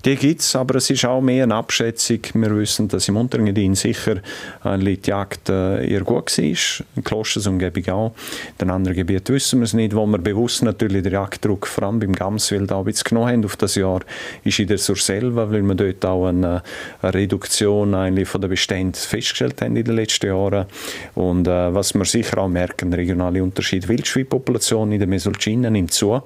Die 0.05 0.15
gibt 0.15 0.41
es, 0.41 0.55
aber 0.55 0.75
es 0.75 0.87
ist 0.91 1.03
auch 1.03 1.19
mehr 1.19 1.45
eine 1.45 1.55
Abschätzung. 1.55 2.19
Wir 2.35 2.55
wissen, 2.55 2.87
dass 2.87 3.07
im 3.07 3.17
Unterengadin 3.17 3.73
sicher 3.73 4.17
die 4.63 4.99
Jagd 5.03 5.49
äh, 5.49 5.83
eher 5.83 6.01
gut 6.01 6.37
war, 6.37 6.85
in 6.95 7.03
Klostersumgebung 7.03 7.89
auch. 7.89 8.07
In 8.51 8.57
den 8.59 8.69
anderen 8.69 8.97
Gebieten 8.97 9.33
wissen 9.33 9.61
wir 9.61 9.63
es 9.63 9.73
nicht, 9.73 9.95
wo 9.95 10.05
wir 10.05 10.19
bewusst 10.19 10.61
natürlich 10.61 11.01
den 11.01 11.13
Jagddruck 11.13 11.65
vor 11.65 11.85
allem 11.85 11.99
beim 11.99 12.13
Gamswild 12.13 12.71
auch 12.71 12.79
ein 12.79 12.85
bisschen 12.85 13.05
genommen 13.05 13.29
haben 13.29 13.45
auf 13.45 13.57
das 13.57 13.73
Jahr, 13.73 14.01
ist 14.43 14.59
in 14.59 14.67
der 14.67 14.77
Surselva, 14.77 15.49
weil 15.49 15.63
wir 15.63 15.73
dort 15.73 16.05
auch 16.05 16.27
eine, 16.27 16.61
eine 17.01 17.13
Reduktion 17.15 17.95
eigentlich 17.95 18.29
von 18.29 18.41
den 18.41 18.51
Beständen 18.51 18.93
festgestellt 18.93 19.59
haben 19.63 19.75
in 19.75 19.85
den 19.85 19.95
letzten 19.95 20.27
Jahren. 20.27 20.67
Und 21.15 21.47
äh, 21.47 21.73
was 21.73 21.95
wir 21.95 22.05
sicher 22.05 22.37
auch 22.37 22.47
merken, 22.47 22.93
regionale 22.93 23.41
Unterschied. 23.41 23.87
Wildschweinpopulation 23.87 24.91
in 24.91 24.99
der 24.99 25.07
Mesolcina 25.07 25.71
nimmt 25.71 25.93
zu. 25.93 26.21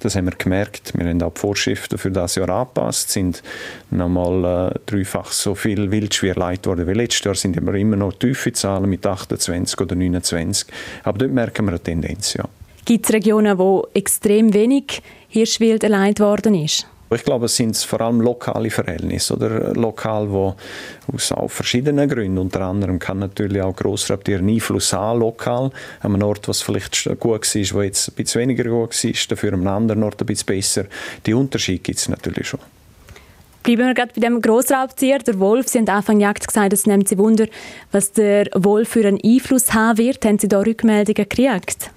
Das 0.00 0.16
haben 0.16 0.26
wir 0.26 0.36
gemerkt. 0.36 0.92
Wir 0.98 1.08
haben 1.08 1.22
auch 1.22 1.32
die 1.32 1.40
Vorschriften 1.40 1.96
für 1.96 2.10
das 2.10 2.34
Jahr 2.34 2.50
angepasst 2.50 3.21
sind 3.22 3.42
nochmal 3.90 4.72
äh, 4.72 4.78
dreifach 4.86 5.30
so 5.30 5.54
viel 5.54 5.90
Wildschweine 5.90 6.34
erleidet 6.34 6.66
worden 6.66 6.86
wie 6.86 6.92
letztes 6.92 7.24
Jahr, 7.24 7.34
sind 7.34 7.56
aber 7.56 7.74
immer 7.74 7.96
noch 7.96 8.12
tiefe 8.14 8.52
Zahlen 8.52 8.88
mit 8.88 9.06
28 9.06 9.80
oder 9.80 9.94
29. 9.94 10.66
Aber 11.04 11.18
dort 11.18 11.32
merken 11.32 11.66
wir 11.66 11.72
eine 11.72 11.80
Tendenz, 11.80 12.34
ja. 12.34 12.44
Gibt 12.84 13.06
es 13.06 13.12
Regionen, 13.12 13.58
wo 13.58 13.86
extrem 13.94 14.52
wenig 14.54 15.02
Hirschwild 15.28 15.84
erleidet 15.84 16.20
worden 16.20 16.54
ist? 16.54 16.86
Ich 17.14 17.24
glaube, 17.24 17.46
es 17.46 17.56
sind 17.56 17.76
vor 17.76 18.00
allem 18.00 18.20
lokale 18.20 18.70
Verhältnisse 18.70 19.34
oder 19.34 19.74
lokal, 19.74 20.30
wo 20.30 20.54
aus 21.12 21.30
auch 21.32 21.50
verschiedenen 21.50 22.08
Gründen, 22.08 22.38
unter 22.38 22.62
anderem 22.62 22.98
kann 22.98 23.18
natürlich 23.18 23.60
auch 23.60 23.76
Grossraubtier 23.76 24.38
einen 24.38 24.48
Einfluss 24.48 24.92
haben, 24.92 25.20
lokal, 25.20 25.70
an 26.00 26.14
einem 26.14 26.22
Ort, 26.22 26.48
was 26.48 26.62
vielleicht 26.62 27.04
gut 27.20 27.54
war, 27.54 27.76
wo 27.76 27.82
jetzt 27.82 28.08
ein 28.08 28.14
bisschen 28.14 28.40
weniger 28.40 28.64
gut 28.64 29.04
war, 29.04 29.12
dafür 29.28 29.52
an 29.52 29.60
einem 29.60 29.68
anderen 29.68 30.02
Ort 30.04 30.22
ein 30.22 30.26
bisschen 30.26 30.46
besser. 30.46 30.84
Die 31.26 31.34
Unterschiede 31.34 31.80
gibt 31.80 31.98
es 31.98 32.08
natürlich 32.08 32.48
schon. 32.48 32.60
Bleiben 33.62 33.86
wir 33.86 33.94
gerade 33.94 34.12
bei 34.14 34.20
dem 34.20 34.40
Grossraubtier, 34.42 35.18
der 35.20 35.38
Wolf. 35.38 35.68
Sie 35.68 35.78
haben 35.78 35.88
Anfang 35.88 36.18
Jagd 36.18 36.46
gesagt, 36.46 36.72
es 36.72 36.86
nimmt 36.86 37.08
Sie 37.08 37.18
Wunder, 37.18 37.46
was 37.92 38.10
der 38.12 38.46
Wolf 38.54 38.88
für 38.88 39.06
einen 39.06 39.20
Einfluss 39.24 39.72
haben 39.72 39.98
wird. 39.98 40.24
Haben 40.24 40.38
Sie 40.38 40.48
da 40.48 40.60
Rückmeldungen 40.60 41.14
gekriegt? 41.14 41.90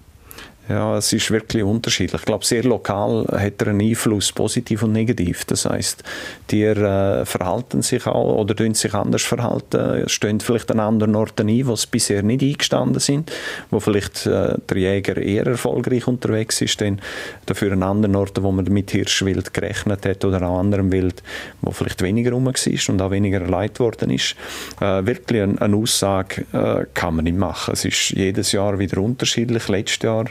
Ja, 0.67 0.97
es 0.97 1.13
ist 1.13 1.29
wirklich 1.29 1.61
unterschiedlich. 1.61 2.21
Ich 2.21 2.25
glaube, 2.25 2.43
sehr 2.43 2.63
lokal 2.63 3.27
hat 3.31 3.61
er 3.61 3.67
einen 3.67 3.81
Einfluss, 3.81 4.31
positiv 4.31 4.81
und 4.81 4.93
negativ. 4.93 5.45
Das 5.45 5.65
heißt, 5.65 6.03
die 6.49 6.63
äh, 6.63 7.23
verhalten 7.23 7.83
sich 7.83 8.07
auch 8.07 8.37
oder 8.37 8.55
tun 8.55 8.73
sich 8.73 8.91
anders 8.95 9.21
verhalten, 9.21 10.09
stehen 10.09 10.39
vielleicht 10.39 10.71
an 10.71 10.79
anderen 10.79 11.15
Orten 11.15 11.49
ein, 11.49 11.67
wo 11.67 11.75
sie 11.75 11.85
bisher 11.91 12.23
nicht 12.23 12.41
eingestanden 12.41 12.99
sind, 12.99 13.31
wo 13.69 13.79
vielleicht 13.79 14.25
äh, 14.25 14.55
der 14.67 14.77
Jäger 14.77 15.17
eher 15.17 15.45
erfolgreich 15.45 16.07
unterwegs 16.07 16.61
ist, 16.61 16.81
denn 16.81 16.99
dafür 17.45 17.73
an 17.73 17.83
anderen 17.83 18.15
Orten, 18.15 18.41
wo 18.41 18.51
man 18.51 18.65
mit 18.65 18.89
Hirschwild 18.89 19.53
gerechnet 19.53 20.03
hat 20.03 20.25
oder 20.25 20.41
auch 20.41 20.57
anderem 20.57 20.91
Wild, 20.91 21.21
wo 21.61 21.69
vielleicht 21.69 22.01
weniger 22.01 22.31
rum 22.31 22.47
war 22.47 22.53
und 22.89 23.01
auch 23.01 23.11
weniger 23.11 23.39
erleidet 23.41 23.79
worden 23.79 24.09
ist. 24.09 24.35
Äh, 24.81 25.05
wirklich 25.05 25.43
eine, 25.43 25.61
eine 25.61 25.75
Aussage 25.75 26.43
äh, 26.53 26.85
kann 26.95 27.17
man 27.17 27.25
nicht 27.25 27.37
machen. 27.37 27.73
Es 27.73 27.85
ist 27.85 28.09
jedes 28.09 28.51
Jahr 28.51 28.79
wieder 28.79 28.97
unterschiedlich. 28.99 29.67
Letztes 29.67 30.01
Jahr 30.01 30.25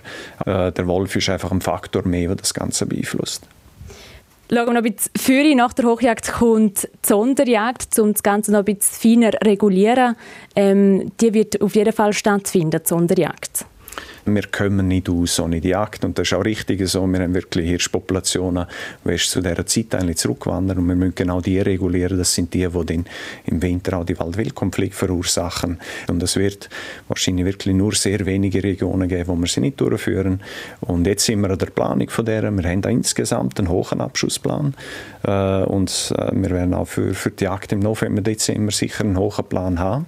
äh, 0.46 0.72
der 0.72 0.86
Wolf 0.86 1.16
ist 1.16 1.28
einfach 1.28 1.50
ein 1.50 1.60
Faktor 1.60 2.06
mehr, 2.06 2.28
der 2.28 2.36
das 2.36 2.54
Ganze 2.54 2.86
beeinflusst. 2.86 3.46
Schauen 4.50 4.66
wir 4.66 4.72
noch 4.74 4.82
ein 4.84 4.94
bisschen 4.94 5.10
früher. 5.16 5.54
Nach 5.54 5.72
der 5.72 5.86
Hochjagd 5.86 6.32
kommt 6.32 6.84
die 6.84 7.08
Sonderjagd, 7.08 7.98
um 7.98 8.12
das 8.12 8.22
Ganze 8.22 8.52
noch 8.52 8.60
ein 8.60 8.64
bisschen 8.66 9.20
feiner 9.20 9.32
zu 9.32 9.38
regulieren. 9.44 10.16
Ähm, 10.54 11.12
die 11.20 11.32
wird 11.32 11.60
auf 11.62 11.74
jeden 11.74 11.92
Fall 11.92 12.12
stattfinden, 12.12 12.80
die 12.82 12.88
Sonderjagd 12.88 13.64
wir 14.26 14.42
kommen 14.50 14.88
nicht 14.88 15.08
aus 15.08 15.38
ohne 15.40 15.60
die 15.60 15.68
Jagd. 15.68 16.04
Und 16.04 16.18
das 16.18 16.28
ist 16.28 16.34
auch 16.34 16.44
richtig 16.44 16.86
so. 16.88 17.06
Wir 17.06 17.20
haben 17.20 17.34
wirklich 17.34 17.68
Hirschpopulationen, 17.68 18.66
die 19.04 19.16
zu 19.16 19.40
dieser 19.40 19.66
Zeit 19.66 19.94
eigentlich 19.94 20.18
zurückwandern 20.18 20.78
und 20.78 20.88
wir 20.88 20.96
müssen 20.96 21.14
genau 21.14 21.40
die 21.40 21.58
regulieren. 21.58 22.18
Das 22.18 22.34
sind 22.34 22.54
die, 22.54 22.66
die 22.66 23.04
im 23.46 23.62
Winter 23.62 23.98
auch 23.98 24.04
die 24.04 24.18
Wald-Wild-Konflikte 24.18 24.96
verursachen. 24.96 25.78
Und 26.08 26.22
es 26.22 26.36
wird 26.36 26.68
wahrscheinlich 27.08 27.44
wirklich 27.46 27.74
nur 27.74 27.94
sehr 27.94 28.24
wenige 28.26 28.62
Regionen 28.62 29.08
geben, 29.08 29.28
wo 29.28 29.36
wir 29.36 29.46
sie 29.46 29.60
nicht 29.60 29.80
durchführen. 29.80 30.42
Und 30.80 31.06
jetzt 31.06 31.24
sind 31.24 31.40
wir 31.40 31.50
an 31.50 31.58
der 31.58 31.66
Planung 31.66 32.08
von 32.10 32.24
der. 32.24 32.50
Wir 32.50 32.70
haben 32.70 32.82
da 32.82 32.88
insgesamt 32.88 33.58
einen 33.58 33.68
hohen 33.68 34.00
Abschussplan 34.00 34.74
äh, 35.22 35.62
und 35.64 36.12
äh, 36.16 36.30
wir 36.32 36.50
werden 36.50 36.74
auch 36.74 36.86
für, 36.86 37.14
für 37.14 37.30
die 37.30 37.44
Jagd 37.44 37.72
im 37.72 37.80
November, 37.80 38.22
Dezember 38.22 38.72
sicher 38.72 39.04
einen 39.04 39.18
hohen 39.18 39.44
Plan 39.44 39.78
haben 39.78 40.06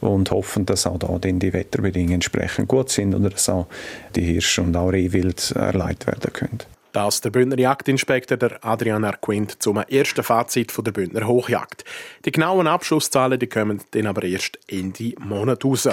und 0.00 0.30
hoffen, 0.30 0.66
dass 0.66 0.86
auch 0.86 0.98
da 0.98 1.18
die 1.18 1.52
Wetterbedingungen 1.52 2.14
entsprechend 2.14 2.68
gut 2.68 2.90
sind 2.90 3.14
und 3.14 3.22
dass 3.22 3.48
auch 3.54 3.66
die 4.14 4.22
Hirsche 4.22 4.62
und 4.62 4.76
auch 4.76 4.88
Rehwild 4.90 5.52
erleidet 5.52 6.06
werden 6.06 6.32
können. 6.32 6.58
Das 6.92 7.20
der 7.20 7.30
Bündner 7.30 7.58
Jagdinspektor 7.58 8.36
der 8.36 8.64
Adrian 8.64 9.04
Arquint 9.04 9.60
zum 9.60 9.78
ersten 9.78 10.22
Fazit 10.22 10.70
von 10.70 10.84
der 10.84 10.92
Bündner 10.92 11.26
Hochjagd. 11.26 11.84
Die 12.24 12.30
genauen 12.30 12.68
Abschusszahlen 12.68 13.40
die 13.40 13.48
kommen 13.48 13.80
dann 13.90 14.06
aber 14.06 14.22
erst 14.22 14.60
Ende 14.68 15.12
Monat 15.18 15.64
raus. 15.64 15.88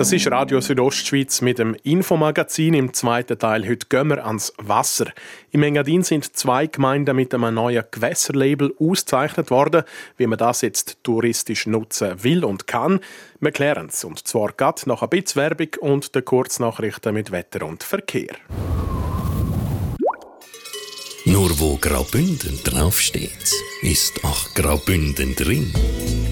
Das 0.00 0.12
ist 0.12 0.30
Radio 0.30 0.62
Südostschweiz 0.62 1.42
mit 1.42 1.58
dem 1.58 1.76
Infomagazin. 1.82 2.72
Im 2.72 2.94
zweiten 2.94 3.38
Teil 3.38 3.68
heute 3.68 3.86
gehen 3.86 4.08
wir 4.08 4.24
ans 4.24 4.50
Wasser. 4.56 5.12
Im 5.50 5.62
Engadin 5.62 6.02
sind 6.04 6.34
zwei 6.34 6.68
Gemeinden 6.68 7.14
mit 7.14 7.34
einem 7.34 7.54
neuen 7.54 7.84
Gewässerlabel 7.90 8.74
ausgezeichnet 8.80 9.50
worden. 9.50 9.82
Wie 10.16 10.26
man 10.26 10.38
das 10.38 10.62
jetzt 10.62 11.04
touristisch 11.04 11.66
nutzen 11.66 12.24
will 12.24 12.46
und 12.46 12.66
kann, 12.66 13.00
wir 13.40 13.52
klären 13.52 13.88
es. 13.88 14.02
Und 14.02 14.26
zwar 14.26 14.52
gerade 14.52 14.88
nach 14.88 15.02
ein 15.02 15.10
bisschen 15.10 15.42
Werbung 15.42 15.68
und 15.80 16.14
den 16.14 16.24
Kurznachrichten 16.24 17.12
mit 17.12 17.30
Wetter 17.30 17.66
und 17.66 17.82
Verkehr. 17.82 18.36
Wo 21.70 21.76
Graubünden 21.76 22.58
draufsteht, 22.64 23.54
ist 23.82 24.24
auch 24.24 24.54
Graubünden 24.54 25.36
drin. 25.36 25.72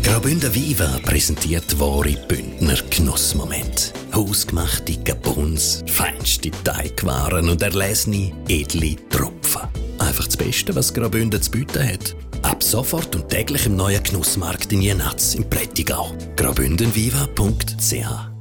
Graubünden 0.03 0.53
Viva 0.53 0.99
präsentiert 1.05 1.79
wahre 1.79 2.17
Bündner 2.27 2.77
Genussmoment. 2.91 3.93
Hausgemachte 4.13 4.97
Gabons, 5.05 5.85
feinste 5.87 6.51
Teigwaren 6.65 7.49
und 7.49 7.63
erlesene, 7.63 8.33
edle 8.49 8.97
Tropfen. 9.11 9.63
Einfach 10.01 10.27
das 10.27 10.37
Beste, 10.37 10.75
was 10.75 10.93
Graubünden 10.93 11.41
zu 11.41 11.53
bieten 11.53 11.89
hat. 11.89 12.17
Ab 12.43 12.61
sofort 12.61 13.15
und 13.15 13.29
täglich 13.29 13.65
im 13.67 13.77
neuen 13.77 14.03
Genussmarkt 14.03 14.73
in 14.73 14.83
Jenatz 14.83 15.37
im 15.37 15.49
Prättigau. 15.49 16.17
graubündenviva.ch 16.35 18.38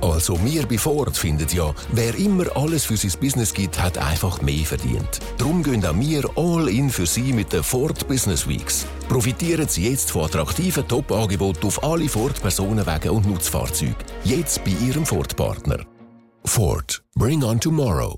also 0.00 0.42
wir 0.44 0.66
bei 0.66 0.78
Ford 0.78 1.16
finden 1.16 1.48
ja, 1.52 1.72
wer 1.92 2.14
immer 2.16 2.44
alles 2.56 2.84
für 2.84 2.96
sein 2.96 3.12
Business 3.20 3.52
gibt, 3.52 3.80
hat 3.80 3.98
einfach 3.98 4.40
mehr 4.42 4.64
verdient. 4.64 5.20
Darum 5.38 5.62
gehen 5.62 5.84
auch 5.84 5.98
wir 5.98 6.24
all 6.36 6.68
in 6.68 6.90
für 6.90 7.06
Sie 7.06 7.32
mit 7.32 7.52
den 7.52 7.62
Ford 7.62 8.06
Business 8.08 8.46
Weeks. 8.48 8.86
Profitieren 9.08 9.68
Sie 9.68 9.88
jetzt 9.88 10.10
von 10.10 10.24
attraktiven 10.24 10.86
Top-Angeboten 10.86 11.66
auf 11.66 11.82
alle 11.82 12.08
Ford 12.08 12.40
Personenwagen 12.40 13.10
und 13.10 13.26
Nutzfahrzeuge. 13.26 13.96
Jetzt 14.24 14.64
bei 14.64 14.72
Ihrem 14.86 15.06
Ford-Partner. 15.06 15.84
Ford. 16.44 17.02
Bring 17.14 17.42
on 17.42 17.58
tomorrow. 17.60 18.16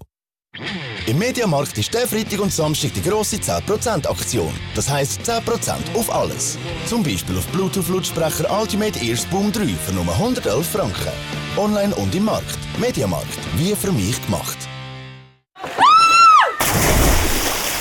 Im 1.07 1.19
Mediamarkt 1.19 1.79
ist 1.79 1.95
der 1.95 2.07
Freitag 2.07 2.41
und 2.41 2.53
Samstag 2.53 2.93
die 2.93 3.03
grosse 3.03 3.37
10% 3.37 4.07
Aktion. 4.07 4.53
Das 4.75 4.91
heisst 4.91 5.23
10% 5.23 5.95
auf 5.95 6.13
alles. 6.13 6.59
Zum 6.87 7.03
Beispiel 7.03 7.39
auf 7.39 7.47
Bluetooth-Lautsprecher 7.49 8.51
Ultimate 8.51 8.99
Ears 9.05 9.25
Boom 9.27 9.53
3 9.53 9.67
für 9.67 9.93
nur 9.93 10.05
111 10.13 10.67
Franken. 10.67 11.38
Online 11.59 11.93
und 11.97 12.15
im 12.15 12.25
Markt. 12.25 12.57
Mediamarkt. 12.79 13.39
Wie 13.57 13.75
für 13.75 13.91
mich 13.91 14.25
gemacht. 14.25 14.57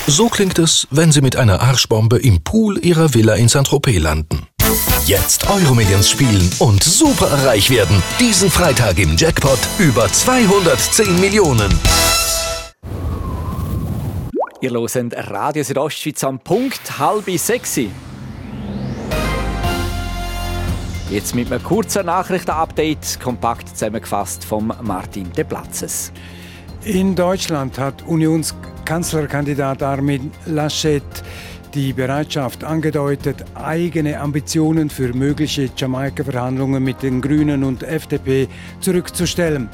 So 0.08 0.30
klingt 0.30 0.58
es, 0.58 0.88
wenn 0.90 1.12
Sie 1.12 1.22
mit 1.22 1.36
einer 1.36 1.62
Arschbombe 1.62 2.18
im 2.18 2.42
Pool 2.44 2.84
Ihrer 2.84 3.14
Villa 3.14 3.36
in 3.36 3.48
Saint-Tropez 3.48 4.00
landen. 4.02 4.48
Jetzt 5.06 5.48
Euromillions 5.48 6.10
spielen 6.10 6.50
und 6.58 6.84
super 6.84 7.28
reich 7.46 7.70
werden. 7.70 8.02
Diesen 8.20 8.50
Freitag 8.50 8.98
im 8.98 9.16
Jackpot 9.16 9.60
über 9.78 10.08
210 10.08 11.20
Millionen. 11.20 11.72
Ihr 14.60 14.72
hört 14.72 15.30
Radio 15.30 15.64
Südostschweiz 15.64 16.24
am 16.24 16.40
Punkt 16.40 16.98
halb 16.98 17.30
sexy. 17.38 17.92
Jetzt 21.10 21.36
mit 21.36 21.50
einem 21.50 21.64
kurzen 21.64 22.08
Nachrichtenupdate, 22.08 23.18
kompakt 23.24 23.70
zusammengefasst 23.70 24.44
vom 24.44 24.74
Martin 24.82 25.32
De 25.32 25.46
Platzes. 25.46 26.12
In 26.84 27.16
Deutschland 27.16 27.80
hat 27.80 28.06
Unionskanzlerkandidat 28.06 29.82
Armin 29.84 30.32
Laschet 30.48 31.02
die 31.74 31.94
Bereitschaft 31.94 32.66
angedeutet, 32.66 33.46
eigene 33.56 34.20
Ambitionen 34.20 34.90
für 34.90 35.14
mögliche 35.14 35.70
Jamaika-Verhandlungen 35.78 36.84
mit 36.84 37.02
den 37.02 37.22
Grünen 37.22 37.64
und 37.64 37.84
FDP 37.84 38.50
zurückzustellen. 38.82 39.70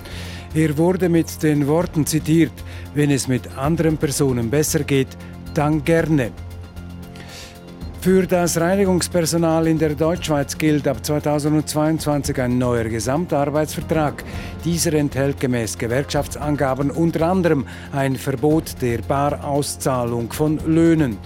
Er 0.53 0.77
wurde 0.77 1.09
mit 1.09 1.41
den 1.41 1.65
Worten 1.65 2.05
zitiert, 2.05 2.53
wenn 2.93 3.09
es 3.09 3.27
mit 3.27 3.57
anderen 3.57 3.97
Personen 3.97 4.51
besser 4.51 4.83
geht, 4.83 5.17
dann 5.55 5.83
gerne. 5.83 6.31
Für 8.03 8.27
das 8.27 8.59
Reinigungspersonal 8.59 9.65
in 9.65 9.79
der 9.79 9.95
Deutschschweiz 9.95 10.57
gilt 10.57 10.89
ab 10.89 11.05
2022 11.05 12.37
ein 12.41 12.57
neuer 12.57 12.83
Gesamtarbeitsvertrag. 12.83 14.25
Dieser 14.65 14.91
enthält 14.95 15.39
gemäß 15.39 15.77
Gewerkschaftsangaben 15.77 16.91
unter 16.91 17.25
anderem 17.29 17.65
ein 17.93 18.17
Verbot 18.17 18.81
der 18.81 18.97
Barauszahlung 18.97 20.33
von 20.33 20.59
Löhnen. 20.65 21.17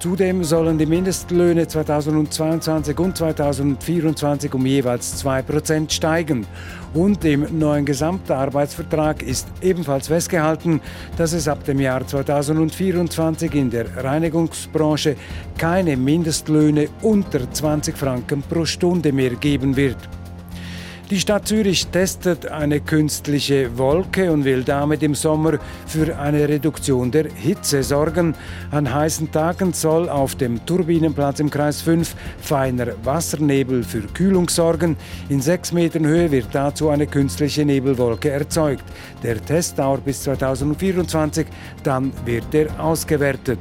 Zudem 0.00 0.44
sollen 0.44 0.78
die 0.78 0.86
Mindestlöhne 0.86 1.68
2022 1.68 2.98
und 2.98 3.18
2024 3.18 4.54
um 4.54 4.64
jeweils 4.64 5.22
2% 5.22 5.92
steigen. 5.92 6.46
Und 6.94 7.22
im 7.26 7.58
neuen 7.58 7.84
Gesamtarbeitsvertrag 7.84 9.22
ist 9.22 9.46
ebenfalls 9.60 10.08
festgehalten, 10.08 10.80
dass 11.18 11.34
es 11.34 11.48
ab 11.48 11.64
dem 11.64 11.80
Jahr 11.80 12.06
2024 12.06 13.54
in 13.54 13.68
der 13.68 13.94
Reinigungsbranche 14.02 15.16
keine 15.58 15.98
Mindestlöhne 15.98 16.88
unter 17.02 17.52
20 17.52 17.94
Franken 17.94 18.40
pro 18.40 18.64
Stunde 18.64 19.12
mehr 19.12 19.34
geben 19.34 19.76
wird. 19.76 19.98
Die 21.10 21.18
Stadt 21.18 21.48
Zürich 21.48 21.88
testet 21.88 22.46
eine 22.46 22.78
künstliche 22.78 23.76
Wolke 23.76 24.30
und 24.30 24.44
will 24.44 24.62
damit 24.62 25.02
im 25.02 25.16
Sommer 25.16 25.58
für 25.84 26.16
eine 26.16 26.48
Reduktion 26.48 27.10
der 27.10 27.26
Hitze 27.34 27.82
sorgen. 27.82 28.36
An 28.70 28.94
heißen 28.94 29.32
Tagen 29.32 29.72
soll 29.72 30.08
auf 30.08 30.36
dem 30.36 30.64
Turbinenplatz 30.64 31.40
im 31.40 31.50
Kreis 31.50 31.82
5 31.82 32.14
feiner 32.40 32.86
Wassernebel 33.02 33.82
für 33.82 34.02
Kühlung 34.02 34.48
sorgen. 34.48 34.96
In 35.28 35.40
sechs 35.40 35.72
Metern 35.72 36.06
Höhe 36.06 36.30
wird 36.30 36.46
dazu 36.52 36.90
eine 36.90 37.08
künstliche 37.08 37.64
Nebelwolke 37.64 38.30
erzeugt. 38.30 38.84
Der 39.24 39.44
Test 39.44 39.80
dauert 39.80 40.04
bis 40.04 40.22
2024, 40.22 41.44
dann 41.82 42.12
wird 42.24 42.54
er 42.54 42.68
ausgewertet. 42.78 43.58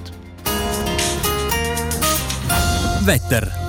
Wetter 3.05 3.68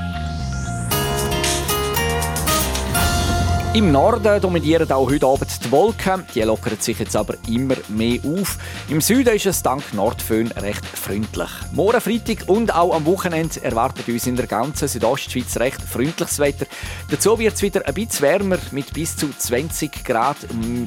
Im 3.73 3.93
Norden 3.93 4.41
dominieren 4.41 4.91
auch 4.91 5.09
heute 5.09 5.25
Abend 5.25 5.63
die 5.63 5.71
Wolken. 5.71 6.25
Die 6.35 6.41
lockern 6.41 6.77
sich 6.77 6.99
jetzt 6.99 7.15
aber 7.15 7.35
immer 7.47 7.75
mehr 7.87 8.19
auf. 8.25 8.57
Im 8.89 8.99
Süden 8.99 9.33
ist 9.33 9.45
es 9.45 9.63
dank 9.63 9.93
Nordföhn 9.93 10.47
recht 10.47 10.85
freundlich. 10.85 11.47
Morgen 11.71 12.01
Freitag 12.01 12.49
und 12.49 12.75
auch 12.75 12.93
am 12.93 13.05
Wochenende 13.05 13.63
erwartet 13.63 14.09
uns 14.09 14.27
in 14.27 14.35
der 14.35 14.47
ganzen 14.47 14.89
Südostschweiz 14.89 15.55
recht 15.55 15.81
freundliches 15.81 16.39
Wetter. 16.39 16.65
Dazu 17.09 17.39
wird 17.39 17.53
es 17.53 17.61
wieder 17.61 17.87
ein 17.87 17.93
bisschen 17.93 18.23
wärmer 18.23 18.57
mit 18.71 18.91
bis 18.91 19.15
zu 19.15 19.29
20 19.29 20.03
Grad 20.03 20.35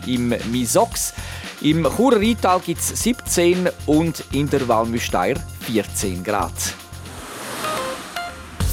im 0.06 0.34
Misox. 0.52 1.14
Im 1.62 1.84
Churer 1.84 2.20
Rheintal 2.20 2.60
gibt 2.60 2.80
es 2.80 3.02
17 3.02 3.70
und 3.86 4.22
in 4.32 4.50
der 4.50 4.68
Walmüsteier 4.68 5.36
14 5.60 6.22
Grad. 6.22 6.52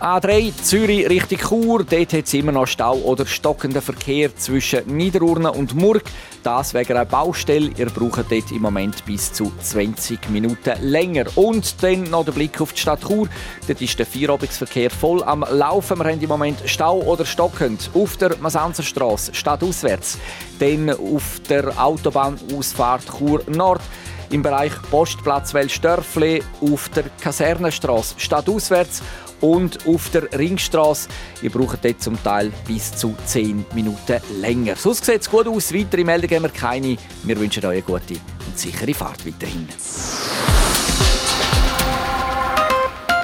A3 0.00 0.54
Zürich 0.62 1.10
Richtung 1.10 1.38
Chur. 1.38 1.84
Dort 1.84 2.14
hat 2.14 2.24
es 2.24 2.32
immer 2.32 2.52
noch 2.52 2.66
Stau 2.66 2.94
oder 3.00 3.26
stockenden 3.26 3.82
Verkehr 3.82 4.34
zwischen 4.34 4.96
Niederurne 4.96 5.52
und 5.52 5.74
Murg. 5.74 6.02
Das 6.42 6.72
wegen 6.72 6.92
einer 6.92 7.04
Baustelle. 7.04 7.70
Ihr 7.76 7.90
braucht 7.90 8.32
dort 8.32 8.50
im 8.50 8.62
Moment 8.62 9.04
bis 9.04 9.30
zu 9.30 9.52
20 9.60 10.30
Minuten 10.30 10.72
länger. 10.80 11.26
Und 11.34 11.82
dann 11.82 12.04
noch 12.04 12.24
der 12.24 12.32
Blick 12.32 12.62
auf 12.62 12.72
die 12.72 12.80
Stadt 12.80 13.02
Chur. 13.06 13.28
Dort 13.68 13.82
ist 13.82 13.98
der 13.98 14.06
Vierabendverkehr 14.06 14.88
voll 14.88 15.22
am 15.22 15.44
Laufen. 15.50 15.98
Wir 15.98 16.06
haben 16.06 16.22
im 16.22 16.28
Moment 16.30 16.62
Stau 16.64 17.02
oder 17.02 17.26
stockend 17.26 17.90
auf 17.92 18.16
der 18.16 18.38
Masanzerstraße 18.38 19.34
stadtauswärts. 19.34 20.16
Dann 20.58 20.88
auf 20.88 21.42
der 21.46 21.78
Autobahnausfahrt 21.78 23.04
Chur 23.18 23.42
Nord 23.48 23.82
im 24.30 24.42
Bereich 24.42 24.72
Postplatz 24.90 25.52
Welsdörfli 25.52 26.42
auf 26.62 26.88
der 26.88 27.04
Kasernenstraße 27.20 28.14
stadtauswärts 28.16 29.02
und 29.40 29.86
auf 29.86 30.10
der 30.10 30.32
Ringstraße. 30.32 31.08
Ihr 31.42 31.50
braucht 31.50 31.84
dort 31.84 32.02
zum 32.02 32.22
Teil 32.22 32.52
bis 32.66 32.92
zu 32.92 33.14
10 33.26 33.64
Minuten 33.74 34.20
länger. 34.40 34.76
Sonst 34.76 35.04
sieht 35.04 35.20
es 35.20 35.30
gut 35.30 35.46
aus. 35.46 35.74
Weitere 35.74 36.04
Meldungen 36.04 36.36
haben 36.36 36.42
wir 36.42 36.50
keine. 36.50 36.96
Wir 37.22 37.38
wünschen 37.38 37.64
euch 37.64 37.72
eine 37.72 37.82
gute 37.82 38.14
und 38.46 38.58
sichere 38.58 38.94
Fahrt 38.94 39.26
weiterhin. 39.26 39.68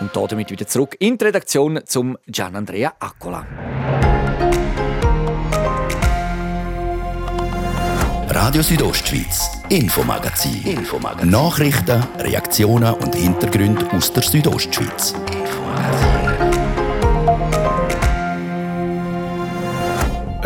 Und 0.01 0.31
damit 0.31 0.51
wieder 0.51 0.67
zurück 0.67 0.97
in 0.99 1.17
die 1.17 1.25
Redaktion 1.25 1.81
zum 1.87 2.19
Gian 2.27 2.55
Andrea 2.55 2.93
Accola. 2.99 3.47
Radio 8.29 8.63
Südostschweiz, 8.63 9.51
Infomagazin. 9.71 10.63
Infomagazin. 10.63 11.31
Nachrichten, 11.31 12.05
Reaktionen 12.19 12.93
und 12.93 13.15
Hintergründe 13.15 13.91
aus 13.93 14.13
der 14.13 14.23
Südostschweiz. 14.23 15.15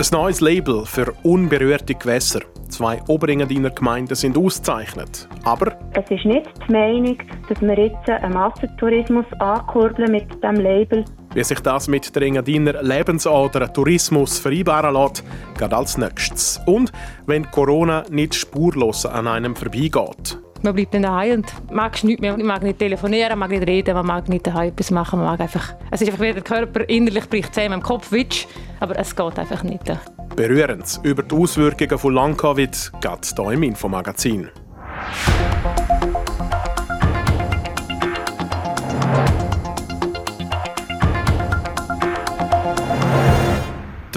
Ein 0.01 0.07
neues 0.13 0.41
Label 0.41 0.87
für 0.87 1.13
unberührte 1.25 1.95
Gewässer. 1.95 2.41
Zwei 2.71 3.03
Oberengadiner 3.07 3.69
Gemeinden 3.69 4.15
sind 4.15 4.39
ausgezeichnet. 4.39 5.29
Aber 5.45 5.77
es 5.93 6.11
ist 6.11 6.25
nicht 6.25 6.49
die 6.67 6.73
Meinung, 6.73 7.19
dass 7.51 7.61
wir 7.61 7.79
jetzt 7.79 8.09
einen 8.09 8.33
Massentourismus 8.33 9.27
ankurbeln 9.41 10.11
mit 10.11 10.25
diesem 10.33 10.55
Label. 10.55 11.05
Wie 11.35 11.45
sich 11.45 11.61
das 11.61 11.87
mit 11.87 12.17
der 12.17 12.23
Engadiner 12.23 12.83
Lebensader 12.83 13.71
Tourismus 13.71 14.39
vereinbaren 14.39 14.95
lässt, 14.95 15.23
geht 15.59 15.75
als 15.75 15.99
nächstes. 15.99 16.59
Und 16.65 16.93
wenn 17.27 17.51
Corona 17.51 18.05
nicht 18.09 18.35
spurlos 18.35 19.05
an 19.05 19.27
einem 19.27 19.55
vorbeigeht. 19.55 20.39
Man 20.63 20.75
bleibt 20.75 20.93
dann 20.93 21.03
daheim 21.03 21.39
und 21.39 21.73
mag 21.73 22.03
nichts 22.05 22.21
mehr. 22.21 22.37
Man 22.37 22.47
mag 22.47 22.63
nicht 22.63 22.79
telefonieren, 22.79 23.39
mag 23.39 23.51
nicht 23.51 23.67
reden, 23.67 23.95
man 23.95 24.07
mag 24.07 24.29
nicht 24.29 24.47
daheim 24.47 24.69
etwas 24.69 24.91
machen. 24.91 25.19
Man 25.19 25.29
mag 25.29 25.41
einfach, 25.41 25.75
es 25.91 26.03
ist 26.03 26.09
einfach 26.09 26.23
wie 26.23 26.33
der 26.33 26.43
Körper 26.43 26.89
innerlich 26.89 27.29
bricht 27.29 27.55
zusammen 27.55 27.75
im 27.75 27.83
Kopf, 27.83 28.13
witsch, 28.13 28.47
aber 28.79 28.99
es 28.99 29.17
geht 29.17 29.39
einfach 29.39 29.63
nicht. 29.63 29.85
Berührend 30.37 31.01
über 31.03 31.23
die 31.23 31.35
Auswirkungen 31.35 31.99
von 31.99 32.15
Lang-Covid 32.15 32.93
geht 33.01 33.35
hier 33.37 33.51
im 33.53 33.63
Infomagazin. 33.63 34.51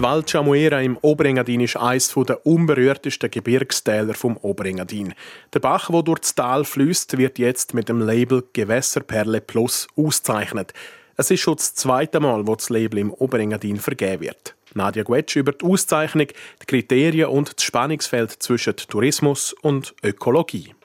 Val 0.03 0.21
Chamuera 0.27 0.81
im 0.81 0.97
Oberengadin 0.97 1.61
ist 1.61 1.77
eines 1.77 2.13
der 2.13 2.45
unberührtesten 2.45 3.31
Gebirgstäler 3.31 4.13
vom 4.13 4.35
Oberengadin. 4.35 5.13
Der 5.53 5.61
Bach, 5.61 5.89
der 5.89 6.03
durch 6.03 6.19
das 6.19 6.35
Tal 6.35 6.65
fließt, 6.65 7.17
wird 7.17 7.39
jetzt 7.39 7.73
mit 7.73 7.87
dem 7.87 8.01
Label 8.01 8.43
Gewässerperle 8.51 9.39
Plus 9.39 9.87
ausgezeichnet. 9.95 10.73
Es 11.15 11.31
ist 11.31 11.39
schon 11.39 11.55
das 11.55 11.73
zweite 11.75 12.19
Mal, 12.19 12.45
wo 12.45 12.53
das 12.53 12.69
Label 12.69 12.99
im 12.99 13.13
Oberengadin 13.13 13.77
vergeben 13.77 14.23
wird. 14.23 14.55
Nadja 14.73 15.03
Guetsch 15.03 15.37
über 15.37 15.53
die 15.53 15.63
Auszeichnung, 15.63 16.27
die 16.27 16.65
Kriterien 16.65 17.29
und 17.29 17.55
das 17.55 17.63
Spannungsfeld 17.63 18.31
zwischen 18.43 18.75
Tourismus 18.75 19.53
und 19.61 19.95
Ökologie. 20.03 20.75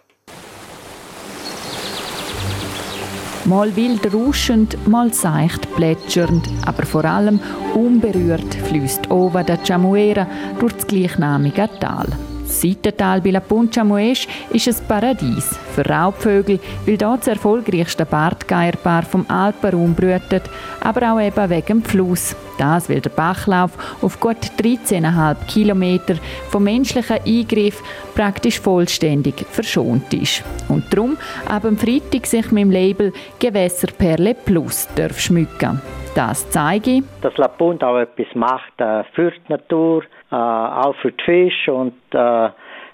Mal 3.49 3.75
wild 3.77 4.13
rauschend, 4.13 4.77
mal 4.87 5.11
seicht 5.15 5.75
plätschernd, 5.75 6.47
aber 6.67 6.85
vor 6.85 7.07
allem 7.07 7.41
unberührt 7.75 8.55
fließt 8.67 9.11
Ova 9.11 9.43
da 9.43 9.57
Chamuera 9.65 10.27
durch 10.61 10.75
das 10.75 10.87
gleichnamige 10.87 11.67
Tal. 11.81 12.09
Das 12.49 12.63
Seitental 12.63 13.21
bei 13.21 13.29
La 13.29 13.41
Puncha 13.41 13.85
Moesch 13.85 14.27
ist 14.51 14.69
ein 14.69 14.89
Paradies 14.89 15.51
für 15.75 15.85
Raubvögel, 15.85 16.59
weil 16.87 16.97
dort 16.97 17.21
das 17.21 17.29
erfolgreichste 17.29 18.07
Bartgeierpaar 18.07 19.03
vom 19.03 19.27
Alpenraum 19.29 19.95
brütet, 19.95 20.45
aber 20.81 21.13
auch 21.13 21.21
eben 21.21 21.51
wegen 21.51 21.67
dem 21.67 21.85
Fluss. 21.85 22.35
Das, 22.57 22.89
weil 22.89 23.03
der 23.03 23.11
Bachlauf 23.11 23.73
auf 24.01 24.19
gut 24.19 24.39
13,5 24.59 25.37
Kilometer 25.47 26.15
vom 26.49 26.65
menschlichen 26.65 27.19
Eingriff 27.25 27.83
praktisch 28.15 28.59
vollständig 28.59 29.45
verschont 29.51 30.13
ist. 30.15 30.43
Und 30.69 30.85
darum 30.91 31.19
ab 31.47 31.67
am 31.67 31.77
Freitag 31.77 32.27
sich 32.27 32.51
mit 32.51 32.63
dem 32.63 32.71
Label 32.71 33.13
Gewässerperle 33.39 34.35
Plus 34.35 34.89
darf 34.97 35.21
schmücken. 35.21 35.83
Das 36.15 36.49
zeige 36.51 36.91
ich. 36.91 37.03
Dass 37.23 37.37
La 37.37 37.49
Punta 37.49 37.89
auch 37.89 37.99
etwas 37.99 38.27
macht 38.35 38.81
äh, 38.81 39.05
für 39.15 39.31
die 39.31 39.53
Natur, 39.53 40.03
äh, 40.31 40.35
auch 40.35 40.95
für 41.03 41.13
die 41.13 41.25
Fische 41.25 41.73
und 41.73 41.95
äh, 42.13 42.51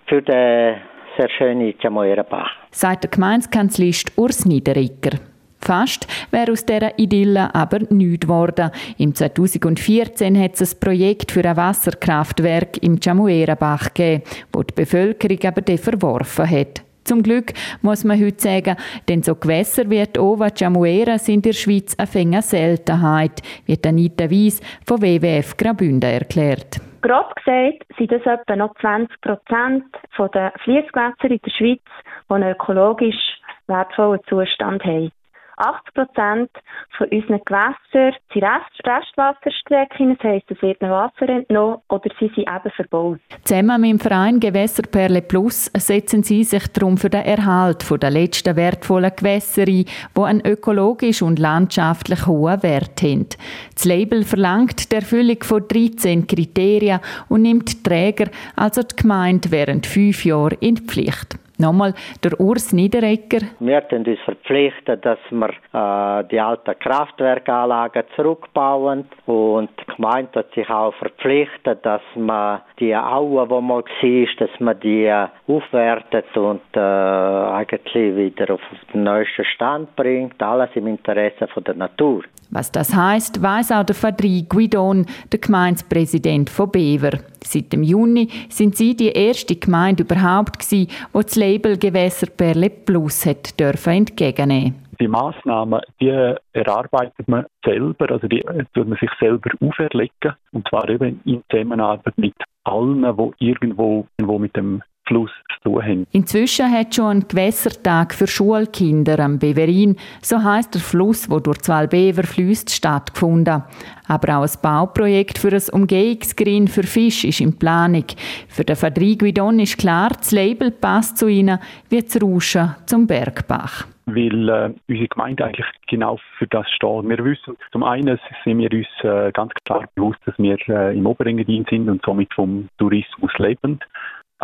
für 0.06 0.22
den 0.22 0.76
sehr 1.16 1.30
schönen 1.38 1.74
Chamoerenbach. 1.80 2.50
Sagt 2.70 3.04
der 3.04 3.10
Gemeindekanzlist 3.10 4.12
Urs 4.18 4.44
Niederegger. 4.46 5.18
Fast 5.60 6.06
wäre 6.30 6.52
aus 6.52 6.66
dieser 6.66 6.98
Idylle 6.98 7.54
aber 7.54 7.78
nichts 7.88 8.26
geworden. 8.26 8.70
Im 8.98 9.14
2014 9.14 10.38
hat 10.38 10.60
es 10.60 10.74
ein 10.74 10.80
Projekt 10.80 11.32
für 11.32 11.44
ein 11.44 11.56
Wasserkraftwerk 11.56 12.82
im 12.82 13.00
Chamuerenbach 13.00 13.94
gegeben, 13.94 14.24
das 14.52 14.66
die 14.66 14.74
Bevölkerung 14.74 15.38
aber 15.44 15.78
verworfen 15.78 16.50
hat. 16.50 16.82
Zum 17.04 17.22
Glück 17.22 17.52
muss 17.82 18.02
man 18.02 18.18
heute 18.18 18.40
sagen, 18.40 18.76
denn 19.08 19.22
so 19.22 19.34
Gewässer 19.34 19.90
wie 19.90 20.02
die 20.04 20.18
Ova 20.18 20.48
Chamuera 20.48 21.18
sind 21.18 21.34
in 21.34 21.42
der 21.42 21.52
Schweiz 21.52 21.94
eine 21.98 22.40
Seltenheit, 22.40 23.42
wird 23.66 23.86
Anita 23.86 24.30
Weiss 24.30 24.60
von 24.86 25.02
WWF 25.02 25.56
Graubünden 25.56 26.10
erklärt. 26.10 26.80
Grob 27.02 27.34
gesagt 27.36 27.84
sind 27.98 28.10
das 28.10 28.22
etwa 28.22 28.56
noch 28.56 28.74
20 28.80 29.20
Prozent 29.20 29.84
der 30.18 30.52
Fließgewässer 30.64 31.30
in 31.30 31.40
der 31.44 31.50
Schweiz, 31.50 31.82
die 32.30 32.34
einen 32.34 32.52
ökologisch 32.52 33.38
wertvollen 33.66 34.20
Zustand 34.26 34.82
haben. 34.84 35.12
80 35.56 35.94
Prozent 35.94 36.50
von 36.96 37.08
unseren 37.08 37.40
Gewässern 37.44 38.14
sind 38.32 38.42
Rest 38.42 38.74
Restwasserstrecken, 38.84 40.16
das 40.16 40.24
heisst, 40.24 40.50
es 40.50 40.60
wird 40.62 40.80
noch 40.82 40.90
Wasser 40.90 41.28
entnommen 41.28 41.78
oder 41.88 42.10
sie 42.18 42.30
sind 42.34 42.48
eben 42.48 42.70
verbaut. 42.74 43.20
Zusammen 43.44 43.80
mit 43.80 43.90
dem 43.90 43.98
Verein 44.00 44.40
Gewässerperle 44.40 45.22
Plus 45.22 45.70
setzen 45.76 46.22
sie 46.22 46.44
sich 46.44 46.66
darum 46.68 46.96
für 46.96 47.10
den 47.10 47.24
Erhalt 47.24 47.84
der 48.02 48.10
letzten 48.10 48.56
wertvollen 48.56 49.12
Gewässer 49.16 49.62
ein, 49.62 49.84
die 50.16 50.20
einen 50.20 50.44
ökologisch 50.44 51.22
und 51.22 51.38
landschaftlich 51.38 52.26
hohen 52.26 52.62
Wert 52.62 53.02
haben. 53.02 53.28
Das 53.74 53.84
Label 53.84 54.24
verlangt 54.24 54.90
die 54.90 54.96
Erfüllung 54.96 55.42
von 55.42 55.66
13 55.66 56.26
Kriterien 56.26 57.00
und 57.28 57.42
nimmt 57.42 57.72
die 57.72 57.82
Träger, 57.82 58.30
also 58.56 58.82
die 58.82 58.96
Gemeinde, 58.96 59.50
während 59.50 59.86
fünf 59.86 60.24
Jahren 60.24 60.58
in 60.60 60.76
die 60.76 60.82
Pflicht. 60.82 61.38
Nochmal 61.56 61.94
der 62.22 62.40
Urs 62.40 62.72
Niederegger. 62.72 63.38
Wir 63.60 63.82
sind 63.88 64.08
uns 64.08 64.18
verpflichtet, 64.24 65.04
dass 65.04 65.18
wir 65.30 65.50
äh, 65.50 66.24
die 66.28 66.40
alten 66.40 66.76
Kraftwerkanlagen 66.80 68.02
zurückbauen 68.16 69.04
und 69.26 69.70
die 69.80 69.94
Gemeinde 69.94 70.40
hat 70.40 70.52
sich 70.54 70.68
auch 70.68 70.94
verpflichtet, 70.94 71.86
dass 71.86 72.02
man 72.16 72.60
die 72.80 72.94
Auen, 72.94 73.48
die 73.48 73.60
mal 73.60 73.84
war, 73.84 74.26
dass 74.38 74.60
man 74.60 74.80
die 74.80 75.12
aufwertet 75.46 76.36
und 76.36 76.60
äh, 76.74 76.80
eigentlich 76.80 78.16
wieder 78.16 78.54
auf 78.54 78.60
den 78.92 79.04
neuesten 79.04 79.44
Stand 79.44 79.94
bringt. 79.94 80.42
Alles 80.42 80.70
im 80.74 80.88
Interesse 80.88 81.46
von 81.46 81.62
der 81.62 81.74
Natur. 81.74 82.24
Was 82.50 82.72
das 82.72 82.94
heißt, 82.94 83.42
weiß 83.42 83.72
auch 83.72 83.84
der 83.84 83.94
Fadri 83.94 84.44
Guidon, 84.48 85.06
der 85.32 85.38
Gemeindepräsident 85.40 86.50
von 86.50 86.70
Bever. 86.70 87.18
Seit 87.46 87.72
dem 87.72 87.82
Juni 87.82 88.28
sind 88.48 88.76
sie 88.76 88.96
die 88.96 89.08
erste 89.08 89.56
Gemeinde 89.56 90.02
überhaupt 90.02 90.58
gewesen, 90.58 90.88
die 90.88 91.12
das 91.12 91.36
Label 91.36 91.76
Gewässerperle 91.78 92.70
Plus 92.70 93.26
hat 93.26 93.58
dürfen 93.58 93.92
entgegennehmen. 93.92 94.74
Die 95.00 95.08
Massnahmen, 95.08 95.80
die 96.00 96.34
erarbeitet 96.52 97.26
man 97.26 97.46
selber, 97.64 98.10
also 98.10 98.28
die 98.28 98.44
tut 98.74 98.88
man 98.88 98.98
sich 98.98 99.10
selber 99.18 99.50
auferlegen 99.60 100.34
und 100.52 100.68
zwar 100.68 100.88
eben 100.88 101.20
in 101.24 101.42
Zusammenarbeit 101.50 102.16
mit 102.16 102.34
allen, 102.64 103.02
die 103.02 103.46
irgendwo, 103.48 104.06
irgendwo 104.16 104.38
mit 104.38 104.56
dem 104.56 104.82
Fluss 105.06 105.30
zu 105.54 105.70
tun 105.70 105.82
haben. 105.82 106.06
Inzwischen 106.12 106.70
hat 106.70 106.94
schon 106.94 107.18
ein 107.18 107.28
Gewässertag 107.28 108.14
für 108.14 108.26
Schulkinder 108.26 109.18
am 109.20 109.38
Beverin, 109.38 109.96
so 110.22 110.42
heißt 110.42 110.74
der 110.74 110.80
Fluss, 110.80 111.30
wo 111.30 111.40
durch 111.40 111.58
zwei 111.58 111.86
Bever 111.86 112.22
fließt, 112.22 112.70
stattgefunden. 112.70 113.62
Aber 114.08 114.38
auch 114.38 114.42
ein 114.42 114.60
Bauprojekt 114.62 115.38
für 115.38 115.52
ein 115.52 115.62
Umgehungsgreen 115.72 116.68
für 116.68 116.82
Fisch 116.82 117.24
ist 117.24 117.40
in 117.40 117.58
Planung. 117.58 118.04
Für 118.48 118.64
den 118.64 118.76
Fadri 118.76 119.16
Guidon 119.16 119.60
ist 119.60 119.78
klar, 119.78 120.10
das 120.10 120.32
Label 120.32 120.70
passt 120.70 121.18
zu 121.18 121.28
ihnen 121.28 121.58
wie 121.88 122.02
das 122.02 122.20
Rauschen 122.20 122.74
zum 122.86 123.06
Bergbach 123.06 123.86
weil 124.06 124.48
äh, 124.48 124.72
unsere 124.88 125.08
Gemeinde 125.08 125.44
eigentlich 125.44 125.66
genau 125.88 126.18
für 126.38 126.46
das 126.46 126.68
steht. 126.70 127.08
Wir 127.08 127.24
wissen, 127.24 127.56
zum 127.72 127.82
einen 127.82 128.18
sind 128.44 128.58
wir 128.58 128.72
uns 128.72 128.86
äh, 129.02 129.32
ganz 129.32 129.52
klar 129.64 129.86
bewusst, 129.94 130.20
dass 130.26 130.34
wir 130.38 130.58
äh, 130.68 130.96
im 130.96 131.06
Oberengadin 131.06 131.64
sind 131.68 131.88
und 131.88 132.02
somit 132.04 132.32
vom 132.34 132.68
Tourismus 132.78 133.32
leben. 133.38 133.80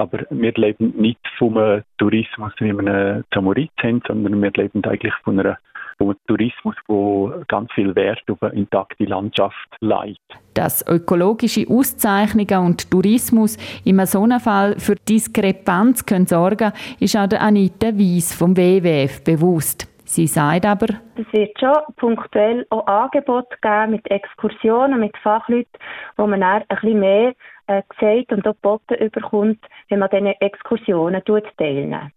Aber 0.01 0.21
wir 0.31 0.53
leben 0.53 0.95
nicht 0.97 1.21
vom 1.37 1.59
äh, 1.59 1.83
Tourismus, 1.99 2.53
wie 2.59 2.73
wir 2.73 2.79
einen 2.79 3.25
Samorit 3.35 3.71
haben, 3.83 4.01
sondern 4.09 4.41
wir 4.41 4.51
leben 4.57 4.83
eigentlich 4.83 5.13
von, 5.23 5.39
einer, 5.39 5.59
einem 5.99 6.17
Tourismus, 6.27 6.75
der 6.89 7.45
ganz 7.49 7.71
viel 7.75 7.95
Wert 7.95 8.23
auf 8.31 8.43
eine 8.43 8.55
intakte 8.55 9.05
Landschaft 9.05 9.69
legt. 9.81 10.23
Dass 10.55 10.87
ökologische 10.89 11.69
Auszeichnungen 11.69 12.67
und 12.67 12.91
Tourismus 12.91 13.59
im 13.85 14.03
so 14.07 14.23
einem 14.23 14.41
Fall 14.41 14.79
für 14.79 14.95
Diskrepanz 14.95 16.07
können 16.07 16.27
sorgen 16.27 16.73
ist 16.99 17.15
auch 17.15 17.27
der 17.27 17.43
Anita 17.43 17.89
Weiss 17.89 18.33
vom 18.35 18.57
WWF 18.57 19.23
bewusst. 19.23 19.90
Sie 20.13 20.27
sagt 20.27 20.67
aber, 20.67 20.89
es 21.15 21.33
wird 21.33 21.57
schon 21.61 21.95
punktuell 21.95 22.67
auch 22.71 22.85
Angebote 22.89 23.57
geben 23.63 23.93
mit 23.93 24.11
Exkursionen, 24.11 24.99
mit 24.99 25.17
Fachleuten, 25.19 25.71
wo 26.17 26.27
man 26.27 26.41
dann 26.41 26.63
ein 26.63 26.67
bisschen 26.69 26.99
mehr 26.99 27.33
äh, 27.69 27.83
gesagt 27.89 28.33
und 28.33 28.45
auch 28.45 28.55
geboten 28.55 28.95
überkommt, 28.95 29.65
wenn 29.89 30.01
man 30.01 30.11
diesen 30.11 30.27
Exkursionen 30.41 31.23
teilnimmt. 31.25 32.13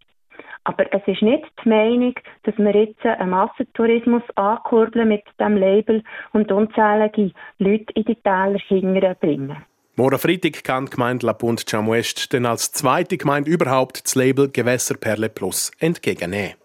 Aber 0.63 0.91
es 0.91 1.03
ist 1.05 1.21
nicht 1.21 1.45
die 1.63 1.69
Meinung, 1.69 2.15
dass 2.41 2.57
wir 2.57 2.75
jetzt 2.75 3.05
einen 3.05 3.29
Massentourismus 3.29 4.23
ankurbeln 4.33 5.09
mit 5.09 5.25
dem 5.39 5.57
Label 5.57 6.03
und 6.31 6.51
unzählige 6.51 7.31
Leute 7.59 7.93
in 7.93 8.05
die 8.05 8.15
Täler 8.15 9.13
bringen. 9.13 9.57
Morgen 9.97 10.17
Freitag 10.17 10.63
kann 10.63 10.85
die 10.85 10.93
Gemeinde 10.93 11.27
La 11.27 11.33
Punt 11.33 11.69
Chamuest 11.69 12.33
dann 12.33 12.47
als 12.47 12.71
zweite 12.71 13.17
Gemeinde 13.17 13.51
überhaupt 13.51 14.03
das 14.03 14.15
Label 14.15 14.49
Gewässerperle 14.49 15.29
Plus 15.29 15.71
entgegennehmen. 15.79 16.55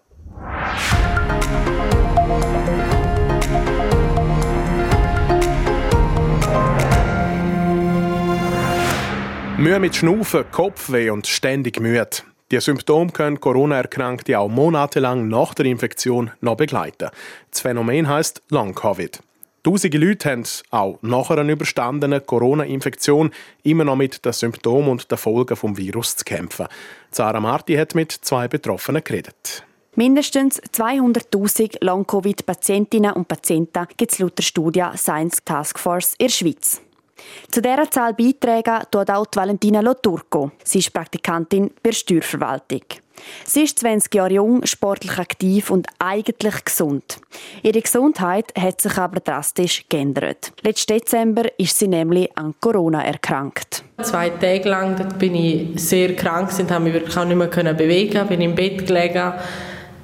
Mühe 9.57 9.77
mit 9.77 9.93
Schnaufen, 9.93 10.45
Kopfweh 10.51 11.09
und 11.09 11.27
ständig 11.27 11.81
müde. 11.81 12.07
Die 12.49 12.61
Symptome 12.61 13.11
können 13.11 13.41
Corona-Erkrankte 13.41 14.39
auch 14.39 14.47
monatelang 14.47 15.27
nach 15.27 15.53
der 15.53 15.65
Infektion 15.65 16.31
noch 16.39 16.55
begleiten. 16.55 17.09
Das 17.51 17.59
Phänomen 17.59 18.07
heißt 18.07 18.41
Long-Covid. 18.49 19.19
Tausende 19.61 19.97
Leute 19.97 20.31
haben 20.31 20.43
auch 20.71 20.97
nach 21.01 21.29
einer 21.29 21.51
überstandenen 21.51 22.25
Corona-Infektion 22.25 23.31
immer 23.63 23.83
noch 23.83 23.97
mit 23.97 24.23
den 24.23 24.31
Symptomen 24.31 24.89
und 24.89 25.11
den 25.11 25.17
Folgen 25.17 25.55
des 25.55 25.77
Virus 25.77 26.15
zu 26.15 26.23
kämpfen. 26.23 26.67
Sarah 27.11 27.41
Marti 27.41 27.75
hat 27.75 27.93
mit 27.93 28.13
zwei 28.13 28.47
Betroffenen 28.47 29.03
geredet. 29.03 29.65
Mindestens 29.99 30.61
200.000 30.61 31.83
Long-Covid-Patientinnen 31.83 33.11
und 33.11 33.27
Patienten 33.27 33.85
gibt 33.97 34.13
es 34.13 34.19
laut 34.19 34.37
der 34.37 34.43
Studie 34.43 34.85
Science 34.95 35.43
Task 35.43 35.77
Force 35.77 36.13
in 36.17 36.27
der 36.27 36.31
Schweiz. 36.31 36.81
Zu 37.51 37.61
dieser 37.61 37.91
Zahl 37.91 38.13
beitragen 38.13 38.85
tut 38.89 39.09
auch 39.09 39.25
Valentina 39.35 39.81
Loturco. 39.81 40.51
Sie 40.63 40.79
ist 40.79 40.93
Praktikantin 40.93 41.71
bei 41.83 41.89
der 41.89 41.91
Steuerverwaltung. 41.91 42.83
Sie 43.43 43.63
ist 43.63 43.79
20 43.79 44.15
Jahre 44.15 44.35
jung, 44.35 44.65
sportlich 44.65 45.17
aktiv 45.17 45.69
und 45.69 45.85
eigentlich 45.99 46.63
gesund. 46.63 47.19
Ihre 47.61 47.81
Gesundheit 47.81 48.53
hat 48.57 48.79
sich 48.79 48.97
aber 48.97 49.19
drastisch 49.19 49.83
geändert. 49.89 50.53
Letzten 50.61 50.93
Dezember 50.93 51.43
ist 51.59 51.77
sie 51.77 51.89
nämlich 51.89 52.29
an 52.37 52.55
Corona 52.61 53.03
erkrankt. 53.03 53.83
Zwei 54.01 54.29
Tage 54.29 54.69
lang 54.69 55.17
bin 55.19 55.35
ich 55.35 55.77
sehr 55.81 56.15
krank 56.15 56.57
und 56.57 56.71
habe 56.71 56.85
mich 56.85 56.93
wirklich 56.93 57.17
auch 57.17 57.25
nicht 57.25 57.35
mehr 57.35 57.73
bewegen, 57.73 58.27
bin 58.29 58.39
im 58.39 58.55
Bett 58.55 58.87
gelegen 58.87 59.33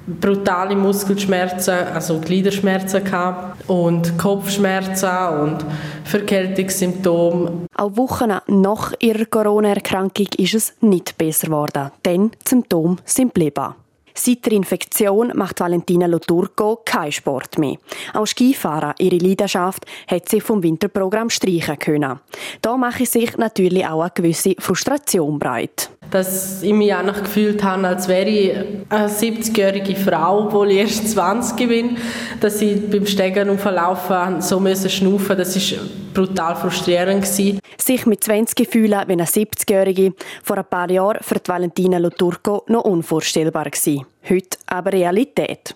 brutale 0.06 0.76
Muskelschmerzen, 0.76 1.74
also 1.94 2.20
Gliederschmerzen 2.20 3.04
gehabt 3.04 3.68
und 3.68 4.16
Kopfschmerzen 4.18 5.10
und 5.40 5.64
Verkältungssymptome. 6.04 7.66
Auch 7.74 7.96
Wochen 7.96 8.32
nach 8.46 8.92
ihrer 9.00 9.26
Corona-Erkrankung 9.26 10.28
ist 10.38 10.54
es 10.54 10.74
nicht 10.80 11.18
besser 11.18 11.48
geworden, 11.48 11.90
denn 12.04 12.30
die 12.30 12.48
Symptome 12.48 12.96
sind 13.04 13.34
geblieben. 13.34 13.74
Seit 14.18 14.46
der 14.46 14.52
Infektion 14.54 15.30
macht 15.34 15.60
Valentina 15.60 16.06
Loturco 16.06 16.80
keinen 16.86 17.12
Sport 17.12 17.58
mehr. 17.58 17.76
Auch 18.14 18.26
Skifahren, 18.26 18.94
ihre 18.98 19.18
Leidenschaft, 19.18 19.84
hat 20.08 20.28
sie 20.30 20.40
vom 20.40 20.62
Winterprogramm 20.62 21.28
streichen 21.28 21.78
können. 21.78 22.20
Da 22.62 22.78
mache 22.78 23.02
ich 23.02 23.10
sich 23.10 23.36
natürlich 23.36 23.86
auch 23.86 24.00
eine 24.00 24.12
gewisse 24.14 24.54
Frustration 24.58 25.38
breit 25.38 25.90
dass 26.10 26.62
ich 26.62 26.72
mich 26.72 26.94
auch 26.94 27.22
gefühlt 27.22 27.62
habe, 27.62 27.86
als 27.88 28.08
wäre 28.08 28.28
ich 28.28 28.56
eine 28.88 29.08
70-jährige 29.08 29.96
Frau, 29.96 30.46
obwohl 30.46 30.70
ich 30.70 30.78
erst 30.78 31.10
20 31.10 31.68
bin, 31.68 31.96
dass 32.40 32.60
ich 32.62 32.88
beim 32.90 33.06
Stegen 33.06 33.50
und 33.50 33.60
Verlaufen 33.60 34.40
so 34.40 34.60
müssen 34.60 34.90
schnaufen 34.90 35.36
das 35.36 35.56
war 35.56 35.78
brutal 36.14 36.56
frustrierend 36.56 37.22
gewesen. 37.22 37.60
Sich 37.78 38.06
mit 38.06 38.24
20 38.24 38.68
fühlen 38.68 39.02
wie 39.06 39.12
eine 39.12 39.24
70-jährige, 39.24 40.14
vor 40.42 40.58
ein 40.58 40.64
paar 40.64 40.90
Jahren 40.90 41.18
für 41.22 41.40
Valentina 41.44 41.98
Loturco 41.98 42.64
noch 42.68 42.84
unvorstellbar 42.84 43.64
gewesen. 43.64 44.06
Heute 44.28 44.58
aber 44.66 44.92
Realität. 44.92 45.74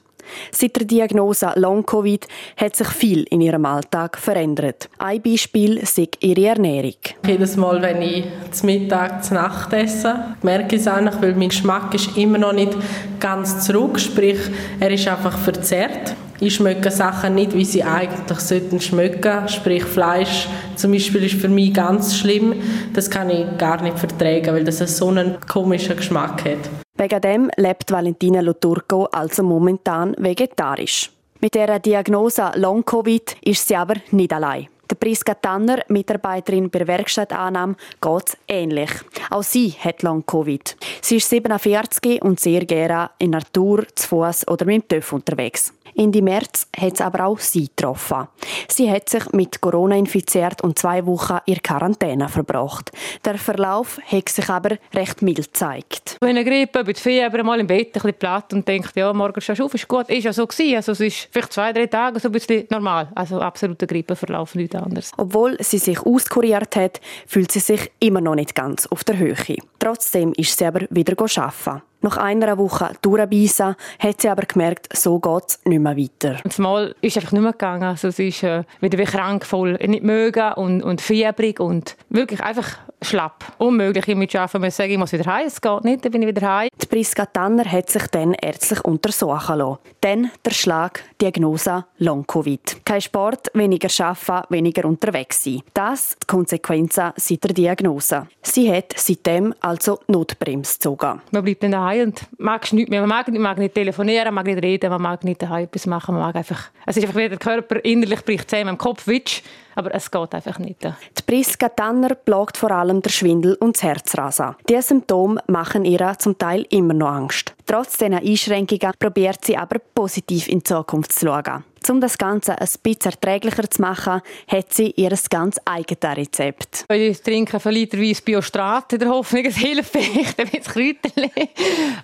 Seit 0.52 0.76
der 0.76 0.84
Diagnose 0.84 1.52
Long-Covid 1.56 2.26
hat 2.56 2.76
sich 2.76 2.88
viel 2.88 3.24
in 3.30 3.40
ihrem 3.40 3.66
Alltag 3.66 4.18
verändert. 4.18 4.88
Ein 4.98 5.22
Beispiel 5.22 5.78
ist 5.78 5.98
ihre 5.98 6.46
Ernährung. 6.46 6.94
Jedes 7.26 7.56
Mal, 7.56 7.80
wenn 7.82 8.02
ich 8.02 8.24
zum 8.50 8.66
Mittag, 8.66 9.24
zur 9.24 9.36
Nacht 9.36 9.72
esse, 9.72 10.36
merke 10.42 10.76
ich 10.76 10.82
es 10.82 10.88
eigentlich, 10.88 11.20
weil 11.20 11.34
mein 11.34 11.48
Geschmack 11.48 11.94
ist 11.94 12.16
immer 12.16 12.38
noch 12.38 12.52
nicht 12.52 12.76
ganz 13.18 13.64
zurück, 13.66 13.98
sprich, 13.98 14.38
er 14.78 14.90
ist 14.90 15.06
einfach 15.08 15.36
verzerrt. 15.38 16.14
Ich 16.42 16.54
schmecke 16.54 16.90
Sachen 16.90 17.34
nicht, 17.34 17.54
wie 17.54 17.66
sie 17.66 17.82
eigentlich 17.82 18.40
sollten 18.40 18.80
schmecken. 18.80 19.46
Sprich 19.46 19.84
Fleisch 19.84 20.48
zum 20.74 20.92
Beispiel 20.92 21.24
ist 21.24 21.34
für 21.34 21.48
mich 21.48 21.74
ganz 21.74 22.16
schlimm. 22.16 22.54
Das 22.94 23.10
kann 23.10 23.28
ich 23.28 23.44
gar 23.58 23.82
nicht 23.82 23.98
vertragen, 23.98 24.54
weil 24.54 24.64
das 24.64 24.78
so 24.78 25.08
einen 25.08 25.36
komischen 25.46 25.96
Geschmack 25.96 26.42
hat. 26.46 26.70
Wegen 26.96 27.20
dem 27.20 27.50
lebt 27.56 27.92
Valentina 27.92 28.40
Loturco 28.40 29.04
also 29.12 29.42
momentan 29.42 30.14
vegetarisch. 30.18 31.10
Mit 31.40 31.54
der 31.54 31.78
Diagnose 31.78 32.52
Long-Covid 32.54 33.36
ist 33.44 33.68
sie 33.68 33.76
aber 33.76 33.94
nicht 34.10 34.32
allein. 34.32 34.68
Der 34.90 34.96
Priska 34.96 35.34
Tanner, 35.34 35.84
Mitarbeiterin 35.86 36.68
bei 36.68 36.80
der 36.80 36.88
Werkstattannahme, 36.88 37.76
geht 38.00 38.28
es 38.28 38.36
ähnlich. 38.48 38.90
Auch 39.30 39.44
sie 39.44 39.70
hat 39.70 40.02
Long-Covid. 40.02 40.76
Sie 41.00 41.16
ist 41.16 41.28
47 41.28 42.20
und 42.22 42.40
sehr 42.40 42.64
gerne 42.64 43.10
in 43.18 43.30
Natur, 43.30 43.86
zu 43.94 44.08
Fuß 44.08 44.48
oder 44.48 44.66
mit 44.66 44.90
dem 44.90 45.00
TÜV 45.00 45.12
unterwegs. 45.12 45.72
Ende 45.94 46.22
März 46.22 46.66
hat 46.76 46.94
es 46.94 47.00
aber 47.00 47.26
auch 47.26 47.38
sie 47.38 47.68
getroffen. 47.68 48.28
Sie 48.68 48.90
hat 48.90 49.08
sich 49.08 49.32
mit 49.32 49.60
Corona 49.60 49.96
infiziert 49.96 50.62
und 50.62 50.78
zwei 50.78 51.04
Wochen 51.06 51.38
in 51.46 51.62
Quarantäne 51.62 52.28
verbracht. 52.28 52.90
Der 53.24 53.38
Verlauf 53.38 53.98
hat 54.06 54.28
sich 54.28 54.48
aber 54.48 54.76
recht 54.94 55.22
mild 55.22 55.52
gezeigt. 55.52 56.16
Wenn 56.20 56.36
eine 56.36 56.44
Grippe, 56.44 56.84
mit 56.84 56.98
Fieber, 56.98 57.42
mal 57.42 57.60
im 57.60 57.66
Bett 57.66 57.88
ein 57.88 57.92
bisschen 57.92 58.14
platt 58.14 58.52
und 58.52 58.66
denkt, 58.66 58.92
ja, 58.96 59.12
morgen 59.12 59.40
du 59.40 59.64
auf, 59.64 59.74
ist 59.74 59.88
gut. 59.88 60.08
Ist 60.08 60.24
ja 60.24 60.32
so 60.32 60.46
gewesen. 60.46 60.76
Also 60.76 60.92
es 60.92 61.00
ist 61.00 61.28
vielleicht 61.30 61.52
zwei, 61.52 61.72
drei 61.72 61.86
Tage 61.86 62.20
so 62.20 62.28
ein 62.28 62.32
bisschen 62.32 62.66
normal. 62.70 63.08
Also 63.14 63.40
absoluter 63.40 63.86
Grippeverlauf, 63.86 64.54
nichts 64.54 64.76
anderes. 64.80 65.12
Obwohl 65.16 65.56
sie 65.60 65.78
sich 65.78 66.00
auskuriert 66.00 66.76
hat, 66.76 67.00
fühlt 67.26 67.52
sie 67.52 67.60
sich 67.60 67.90
immer 68.00 68.20
noch 68.20 68.34
nicht 68.34 68.54
ganz 68.54 68.86
auf 68.86 69.04
der 69.04 69.18
Höhe. 69.18 69.36
Trotzdem 69.78 70.32
ist 70.36 70.58
sie 70.58 70.66
aber 70.66 70.86
wieder 70.90 71.14
arbeiten. 71.18 71.82
Nach 72.02 72.16
einer 72.16 72.56
Woche 72.58 72.92
durchbeissen 73.02 73.76
hat 73.98 74.20
sie 74.20 74.28
aber 74.28 74.42
gemerkt, 74.42 74.88
so 74.96 75.18
geht 75.18 75.44
es 75.48 75.60
nicht 75.64 75.80
mehr 75.80 75.96
weiter. 75.96 76.36
Und 76.44 76.58
Mal 76.58 76.94
ist 77.00 77.16
einfach 77.16 77.32
nicht 77.32 77.42
mehr 77.42 77.52
gegangen. 77.52 77.84
Also 77.84 78.08
es 78.08 78.18
ist 78.18 78.42
äh, 78.42 78.64
wieder 78.80 78.98
wie 78.98 79.04
krankvoll, 79.04 79.72
nicht 79.86 80.02
mögen 80.02 80.52
und, 80.54 80.82
und 80.82 81.00
fiebrig 81.00 81.60
und 81.60 81.96
wirklich 82.08 82.42
einfach 82.42 82.78
schlapp. 83.02 83.44
Unmöglich 83.58 84.06
mit 84.14 84.34
Arbeiten. 84.36 84.64
Ich 84.64 84.74
sage, 84.74 84.92
ich 84.92 84.98
muss 84.98 85.12
wieder 85.12 85.26
heim, 85.26 85.46
es 85.46 85.60
geht 85.60 85.84
nicht, 85.84 86.04
dann 86.04 86.12
bin 86.12 86.22
ich 86.22 86.28
wieder 86.28 86.46
heim. 86.46 86.68
Die 86.80 86.86
Priska 86.86 87.26
Tanner 87.26 87.64
hat 87.64 87.90
sich 87.90 88.06
dann 88.08 88.34
ärztlich 88.34 88.84
untersuchen 88.84 89.58
lassen. 89.58 89.78
Dann 90.00 90.30
der 90.44 90.50
Schlag, 90.50 91.02
Diagnose 91.20 91.84
Long-Covid. 91.98 92.84
Kein 92.84 93.00
Sport, 93.00 93.50
weniger 93.54 93.88
arbeiten, 94.04 94.46
weniger 94.52 94.84
unterwegs 94.84 95.44
sein. 95.44 95.62
Das 95.74 96.16
die 96.22 96.26
Konsequenzen 96.26 97.12
seit 97.16 97.44
der 97.44 97.54
Diagnose. 97.54 98.26
Sie 98.42 98.72
hat 98.72 98.94
seitdem 98.96 99.54
also 99.60 100.00
Notbremse 100.06 100.74
gezogen. 100.74 101.20
Man 101.30 101.44
bleibt 101.44 101.62
dann 101.62 101.72
daheim 101.72 101.89
und 101.98 102.20
mag 102.38 102.72
nichts 102.72 102.90
mehr. 102.90 103.00
Man 103.00 103.08
mag, 103.08 103.28
man 103.28 103.40
mag 103.40 103.58
nicht 103.58 103.74
telefonieren, 103.74 104.26
man 104.26 104.34
mag 104.34 104.46
nicht 104.46 104.62
reden, 104.62 104.90
man 104.90 105.02
mag 105.02 105.24
nicht 105.24 105.42
daheim 105.42 105.64
etwas 105.64 105.86
machen. 105.86 106.14
Man 106.14 106.24
mag 106.24 106.36
einfach, 106.36 106.70
es 106.86 106.96
ist 106.96 107.04
einfach 107.04 107.18
wie 107.18 107.28
der 107.28 107.38
Körper 107.38 107.84
innerlich 107.84 108.24
bricht 108.24 108.48
zusammen, 108.50 108.70
im 108.70 108.78
Kopf 108.78 109.06
witsch, 109.06 109.42
aber 109.80 109.94
es 109.94 110.10
geht 110.10 110.34
einfach 110.34 110.58
nicht. 110.58 110.84
Die 110.84 111.22
Priska 111.26 111.70
Tanner 111.70 112.14
plagt 112.14 112.58
vor 112.58 112.70
allem 112.70 113.00
der 113.00 113.10
Schwindel 113.10 113.54
und 113.54 113.76
das 113.76 113.82
Herzrasen. 113.82 114.54
Diese 114.68 114.82
Symptome 114.82 115.40
machen 115.46 115.86
ihr 115.86 116.14
zum 116.18 116.36
Teil 116.36 116.66
immer 116.68 116.92
noch 116.92 117.08
Angst. 117.08 117.54
Trotz 117.66 117.96
dieser 117.96 118.18
Einschränkungen 118.18 118.92
probiert 118.98 119.44
sie 119.44 119.56
aber 119.56 119.78
positiv 119.78 120.48
in 120.48 120.58
die 120.58 120.64
Zukunft 120.64 121.12
zu 121.12 121.26
schauen. 121.26 121.64
Um 121.88 122.00
das 122.00 122.18
Ganze 122.18 122.60
ein 122.60 122.68
bisschen 122.82 123.12
erträglicher 123.12 123.70
zu 123.70 123.80
machen, 123.80 124.20
hat 124.48 124.72
sie 124.72 124.90
ihr 124.90 125.16
ganz 125.30 125.58
eigenes 125.64 126.16
Rezept. 126.16 126.84
Ich 126.92 127.22
trinke 127.22 127.58
von 127.58 127.72
literweise 127.72 128.22
Biostrat 128.22 128.92
in 128.92 128.98
der 128.98 129.08
Hoffnung, 129.08 129.46
es 129.46 129.56
hilft 129.56 129.92
vielleicht 129.92 130.38
ein 130.38 130.48
bisschen 130.50 130.64
Kräuterchen. 130.64 131.48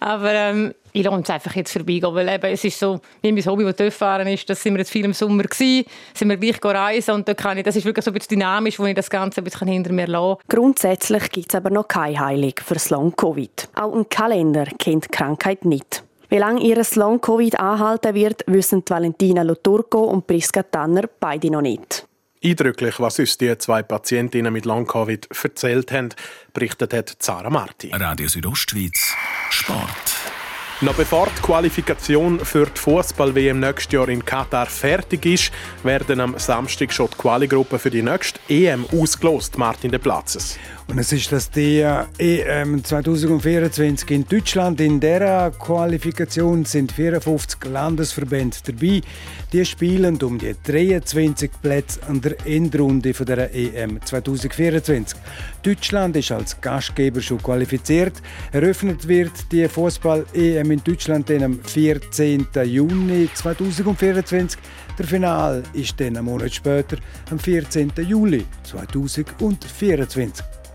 Aber 0.00 0.32
ähm, 0.32 0.74
ich 0.96 1.04
lasse 1.04 1.22
es 1.22 1.30
einfach 1.30 1.54
jetzt 1.54 1.72
vorbeigehen, 1.72 2.14
weil 2.14 2.28
eben, 2.28 2.46
es 2.46 2.64
ist 2.64 2.78
so, 2.78 3.00
wie 3.20 3.30
mein 3.30 3.44
Hobby, 3.44 3.70
das 3.70 3.94
fahren 3.94 4.26
ist, 4.28 4.48
das 4.48 4.62
sind 4.62 4.72
wir 4.74 4.78
jetzt 4.78 4.90
viel 4.90 5.04
im 5.04 5.12
Sommer 5.12 5.42
gewesen, 5.42 5.84
sind 6.14 6.28
wir 6.28 6.38
gleich 6.38 6.64
reisen 6.64 7.14
und 7.16 7.28
da 7.28 7.34
kann 7.34 7.58
ich, 7.58 7.64
das 7.64 7.76
ist 7.76 7.84
wirklich 7.84 8.04
so 8.04 8.10
ein 8.10 8.14
bisschen 8.14 8.38
dynamisch, 8.38 8.78
wo 8.78 8.86
ich 8.86 8.94
das 8.94 9.10
Ganze 9.10 9.42
ein 9.42 9.44
bisschen 9.44 9.68
hinter 9.68 9.92
mir 9.92 10.06
lasse. 10.06 10.38
Grundsätzlich 10.48 11.30
gibt 11.30 11.50
es 11.50 11.54
aber 11.54 11.68
noch 11.68 11.86
keine 11.86 12.18
Heilung 12.18 12.54
für 12.64 12.74
das 12.74 12.88
Long-Covid. 12.88 13.68
Auch 13.74 13.94
ein 13.94 14.08
Kalender 14.08 14.64
kennt 14.78 15.04
die 15.04 15.08
Krankheit 15.08 15.66
nicht. 15.66 16.02
Wie 16.30 16.38
lange 16.38 16.62
ihr 16.62 16.82
Long-Covid 16.94 17.60
anhalten 17.60 18.14
wird, 18.14 18.44
wissen 18.46 18.82
Valentina 18.88 19.42
Loturco 19.42 20.02
und 20.04 20.26
Priska 20.26 20.62
Tanner 20.62 21.04
beide 21.20 21.50
noch 21.50 21.60
nicht. 21.60 22.06
Eindrücklich, 22.42 23.00
was 23.00 23.18
uns 23.18 23.36
die 23.36 23.56
zwei 23.58 23.82
Patientinnen 23.82 24.52
mit 24.52 24.64
Long-Covid 24.64 25.28
erzählt 25.42 25.92
haben, 25.92 26.08
berichtet 26.54 26.94
hat 26.94 27.16
Zara 27.18 27.50
Marti. 27.50 27.90
Radio 27.92 28.28
Südostschweiz, 28.28 29.14
Sport. 29.50 30.35
Noch 30.82 30.92
bevor 30.92 31.28
die 31.34 31.40
Qualifikation 31.40 32.38
für 32.38 32.66
die 32.66 32.78
Fußball-WM 32.78 33.60
nächstes 33.60 33.92
Jahr 33.94 34.10
in 34.10 34.22
Katar 34.22 34.66
fertig 34.66 35.24
ist, 35.24 35.50
werden 35.82 36.20
am 36.20 36.38
Samstag 36.38 36.92
schon 36.92 37.08
die 37.10 37.16
Quali-Gruppe 37.16 37.78
für 37.78 37.88
die 37.88 38.02
nächste 38.02 38.38
EM 38.46 38.84
ausgelost, 38.92 39.56
Martin 39.56 39.90
de 39.90 39.98
Platzes. 39.98 40.58
Und 40.88 40.98
es 41.00 41.12
ist 41.12 41.32
das 41.32 41.50
der 41.50 42.06
EM 42.16 42.82
2024 42.84 44.08
in 44.12 44.24
Deutschland. 44.24 44.80
In 44.80 45.00
der 45.00 45.50
Qualifikation 45.58 46.64
sind 46.64 46.92
54 46.92 47.64
Landesverbände 47.64 48.56
dabei. 48.64 49.00
Die 49.52 49.64
spielen 49.64 50.22
um 50.22 50.38
die 50.38 50.54
23 50.62 51.50
Plätze 51.60 52.00
an 52.06 52.20
der 52.20 52.36
Endrunde 52.46 53.12
der 53.12 53.52
EM 53.52 54.00
2024. 54.00 55.18
Deutschland 55.64 56.14
ist 56.16 56.30
als 56.30 56.60
Gastgeber 56.60 57.20
schon 57.20 57.42
qualifiziert. 57.42 58.22
Eröffnet 58.52 59.08
wird 59.08 59.32
die 59.50 59.66
Fußball-EM 59.66 60.70
in 60.70 60.84
Deutschland 60.84 61.28
am 61.32 61.58
14. 61.64 62.46
Juni 62.64 63.28
2024. 63.34 64.60
Der 64.96 65.06
Final 65.06 65.64
ist 65.72 65.98
dann 65.98 66.16
einen 66.16 66.26
Monat 66.26 66.54
später, 66.54 66.96
am 67.28 67.40
14. 67.40 67.92
Juli 68.06 68.44
2024. 68.62 70.46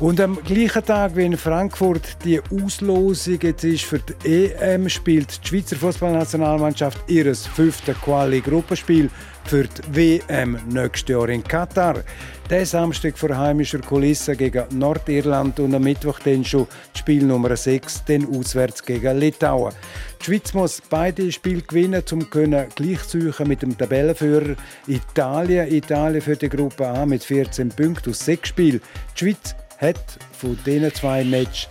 Und 0.00 0.20
am 0.20 0.42
gleichen 0.42 0.84
Tag 0.84 1.14
wie 1.16 1.26
in 1.26 1.36
Frankfurt 1.36 2.16
die 2.24 2.40
Auslosung 2.40 3.38
jetzt 3.40 3.62
ist 3.62 3.84
für 3.84 4.00
die 4.00 4.52
EM, 4.52 4.88
spielt 4.88 5.40
die 5.44 5.48
Schweizer 5.48 5.76
Fußballnationalmannschaft 5.76 6.98
ihr 7.08 7.32
fünftes 7.34 7.96
Quali-Gruppenspiel 8.00 9.08
für 9.44 9.64
die 9.64 10.20
WM 10.30 10.58
nächstes 10.68 11.08
Jahr 11.08 11.28
in 11.28 11.44
Katar. 11.44 12.02
Der 12.50 12.66
Samstag 12.66 13.16
vor 13.16 13.36
heimischer 13.36 13.78
Kulisse 13.78 14.36
gegen 14.36 14.64
Nordirland 14.72 15.58
und 15.60 15.74
am 15.74 15.82
Mittwoch 15.82 16.18
dann 16.20 16.44
schon 16.44 16.66
Spiel 16.94 17.24
Nummer 17.24 17.56
6, 17.56 18.04
dann 18.04 18.26
auswärts 18.28 18.82
gegen 18.82 19.18
Litauen. 19.18 19.72
Die 20.20 20.24
Schweiz 20.24 20.52
muss 20.52 20.82
beide 20.88 21.32
Spiele 21.32 21.62
gewinnen, 21.62 22.02
um 22.12 22.28
gleichzusuchen 22.30 23.48
mit 23.48 23.62
dem 23.62 23.76
Tabellenführer 23.76 24.56
Italien. 24.86 25.72
Italien 25.72 26.20
für 26.20 26.36
die 26.36 26.48
Gruppe 26.48 26.88
A 26.88 27.06
mit 27.06 27.24
14 27.24 27.70
Punkten 27.70 28.10
aus 28.10 28.24
sechs 28.24 28.50
Spielen. 28.50 28.80
Die 29.16 29.18
Schweiz 29.18 29.54
hat 29.82 30.18
von 30.32 30.56
diesen 30.64 30.94
zwei 30.94 31.24
Matches 31.24 31.68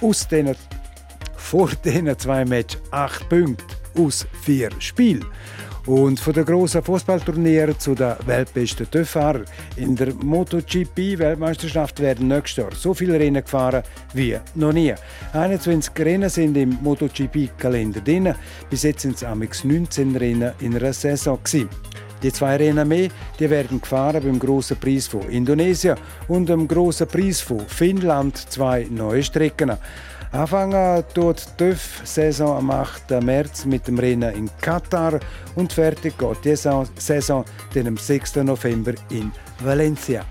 aus 0.00 0.26
denen, 0.28 0.56
vor 1.36 1.68
diesen 1.84 2.18
zwei 2.18 2.44
Matches 2.44 2.80
acht 2.90 3.28
Punkte 3.28 3.76
aus 3.98 4.26
vier 4.42 4.70
Spielen. 4.78 5.26
Und 5.86 6.20
von 6.20 6.34
der 6.34 6.44
grossen 6.44 6.82
Fußballturnier 6.82 7.78
zu 7.78 7.94
den 7.94 8.14
weltbesten 8.26 8.90
TÜV-Fahrern 8.90 9.46
in 9.76 9.96
der 9.96 10.12
MotoGP-Weltmeisterschaft 10.12 12.00
werden 12.00 12.28
nächstes 12.28 12.62
Jahr 12.62 12.74
so 12.74 12.92
viele 12.92 13.18
Rennen 13.18 13.42
gefahren 13.42 13.82
wie 14.12 14.36
noch 14.54 14.74
nie. 14.74 14.94
21 15.32 15.92
Rennen 15.98 16.28
sind 16.28 16.58
im 16.58 16.76
MotoGP-Kalender 16.82 18.02
drin. 18.02 18.34
Bis 18.68 18.82
jetzt 18.82 19.00
sind 19.00 19.22
es 19.22 19.64
19 19.64 20.14
Rennen 20.14 20.52
in 20.60 20.76
einer 20.76 20.92
Saison. 20.92 21.38
Gewesen. 21.42 21.70
Die 22.22 22.32
zwei 22.32 22.56
Rennen 22.56 22.88
mehr 22.88 23.08
die 23.38 23.48
werden 23.48 23.80
gefahren 23.80 24.22
beim 24.22 24.38
grossen 24.38 24.76
Preis 24.76 25.06
von 25.06 25.28
Indonesien 25.28 25.96
und 26.26 26.48
dem 26.48 26.66
grossen 26.66 27.06
Preis 27.06 27.40
von 27.40 27.60
Finnland 27.60 28.36
zwei 28.36 28.86
neue 28.90 29.22
Strecken. 29.22 29.72
Anfangen 30.30 31.04
tut 31.14 31.46
die 31.58 31.64
TÜV-Saison 31.64 32.58
am 32.58 32.70
8. 32.70 33.22
März 33.22 33.64
mit 33.64 33.88
dem 33.88 33.98
Rennen 33.98 34.34
in 34.34 34.50
Katar 34.60 35.20
und 35.54 35.72
fertig 35.72 36.18
geht 36.18 36.44
die 36.44 36.54
Saison 36.56 37.44
am 37.74 37.96
6. 37.96 38.36
November 38.36 38.92
in 39.08 39.32
Valencia. 39.60 40.24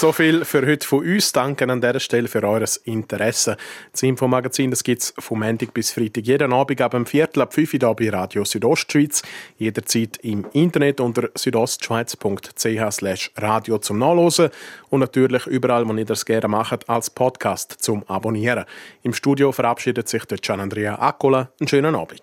So 0.00 0.12
viel 0.12 0.46
für 0.46 0.66
heute 0.66 0.88
von 0.88 1.00
uns. 1.00 1.30
Danke 1.30 1.70
an 1.70 1.78
dieser 1.78 2.00
Stelle 2.00 2.26
für 2.26 2.42
eures 2.42 2.78
Interesse. 2.78 3.58
Das 3.92 4.02
Infomagazin 4.02 4.70
gibt 4.70 5.02
es 5.02 5.12
vom 5.18 5.40
Montag 5.40 5.74
bis 5.74 5.90
Freitag 5.90 6.24
jeden 6.24 6.54
Abend 6.54 6.80
ab 6.80 6.92
dem 6.92 7.04
Viertel 7.04 7.42
ab 7.42 7.52
5 7.52 7.74
Uhr 7.74 7.94
bei 7.94 8.08
Radio 8.08 8.46
Südostschweiz. 8.46 9.20
Jederzeit 9.58 10.16
im 10.22 10.46
Internet 10.54 11.02
unter 11.02 11.28
südostschweiz.ch 11.34 13.30
radio 13.36 13.76
zum 13.76 13.98
Nachlesen 13.98 14.48
und 14.88 15.00
natürlich 15.00 15.46
überall, 15.46 15.86
wo 15.86 15.92
ihr 15.92 16.06
das 16.06 16.24
gerne 16.24 16.48
macht, 16.48 16.88
als 16.88 17.10
Podcast 17.10 17.76
zum 17.80 18.02
Abonnieren. 18.04 18.64
Im 19.02 19.12
Studio 19.12 19.52
verabschiedet 19.52 20.08
sich 20.08 20.24
der 20.24 20.38
Gian 20.38 20.60
Andrea 20.60 20.94
Accola. 20.94 21.50
Einen 21.60 21.68
schönen 21.68 21.94
Abend. 21.94 22.22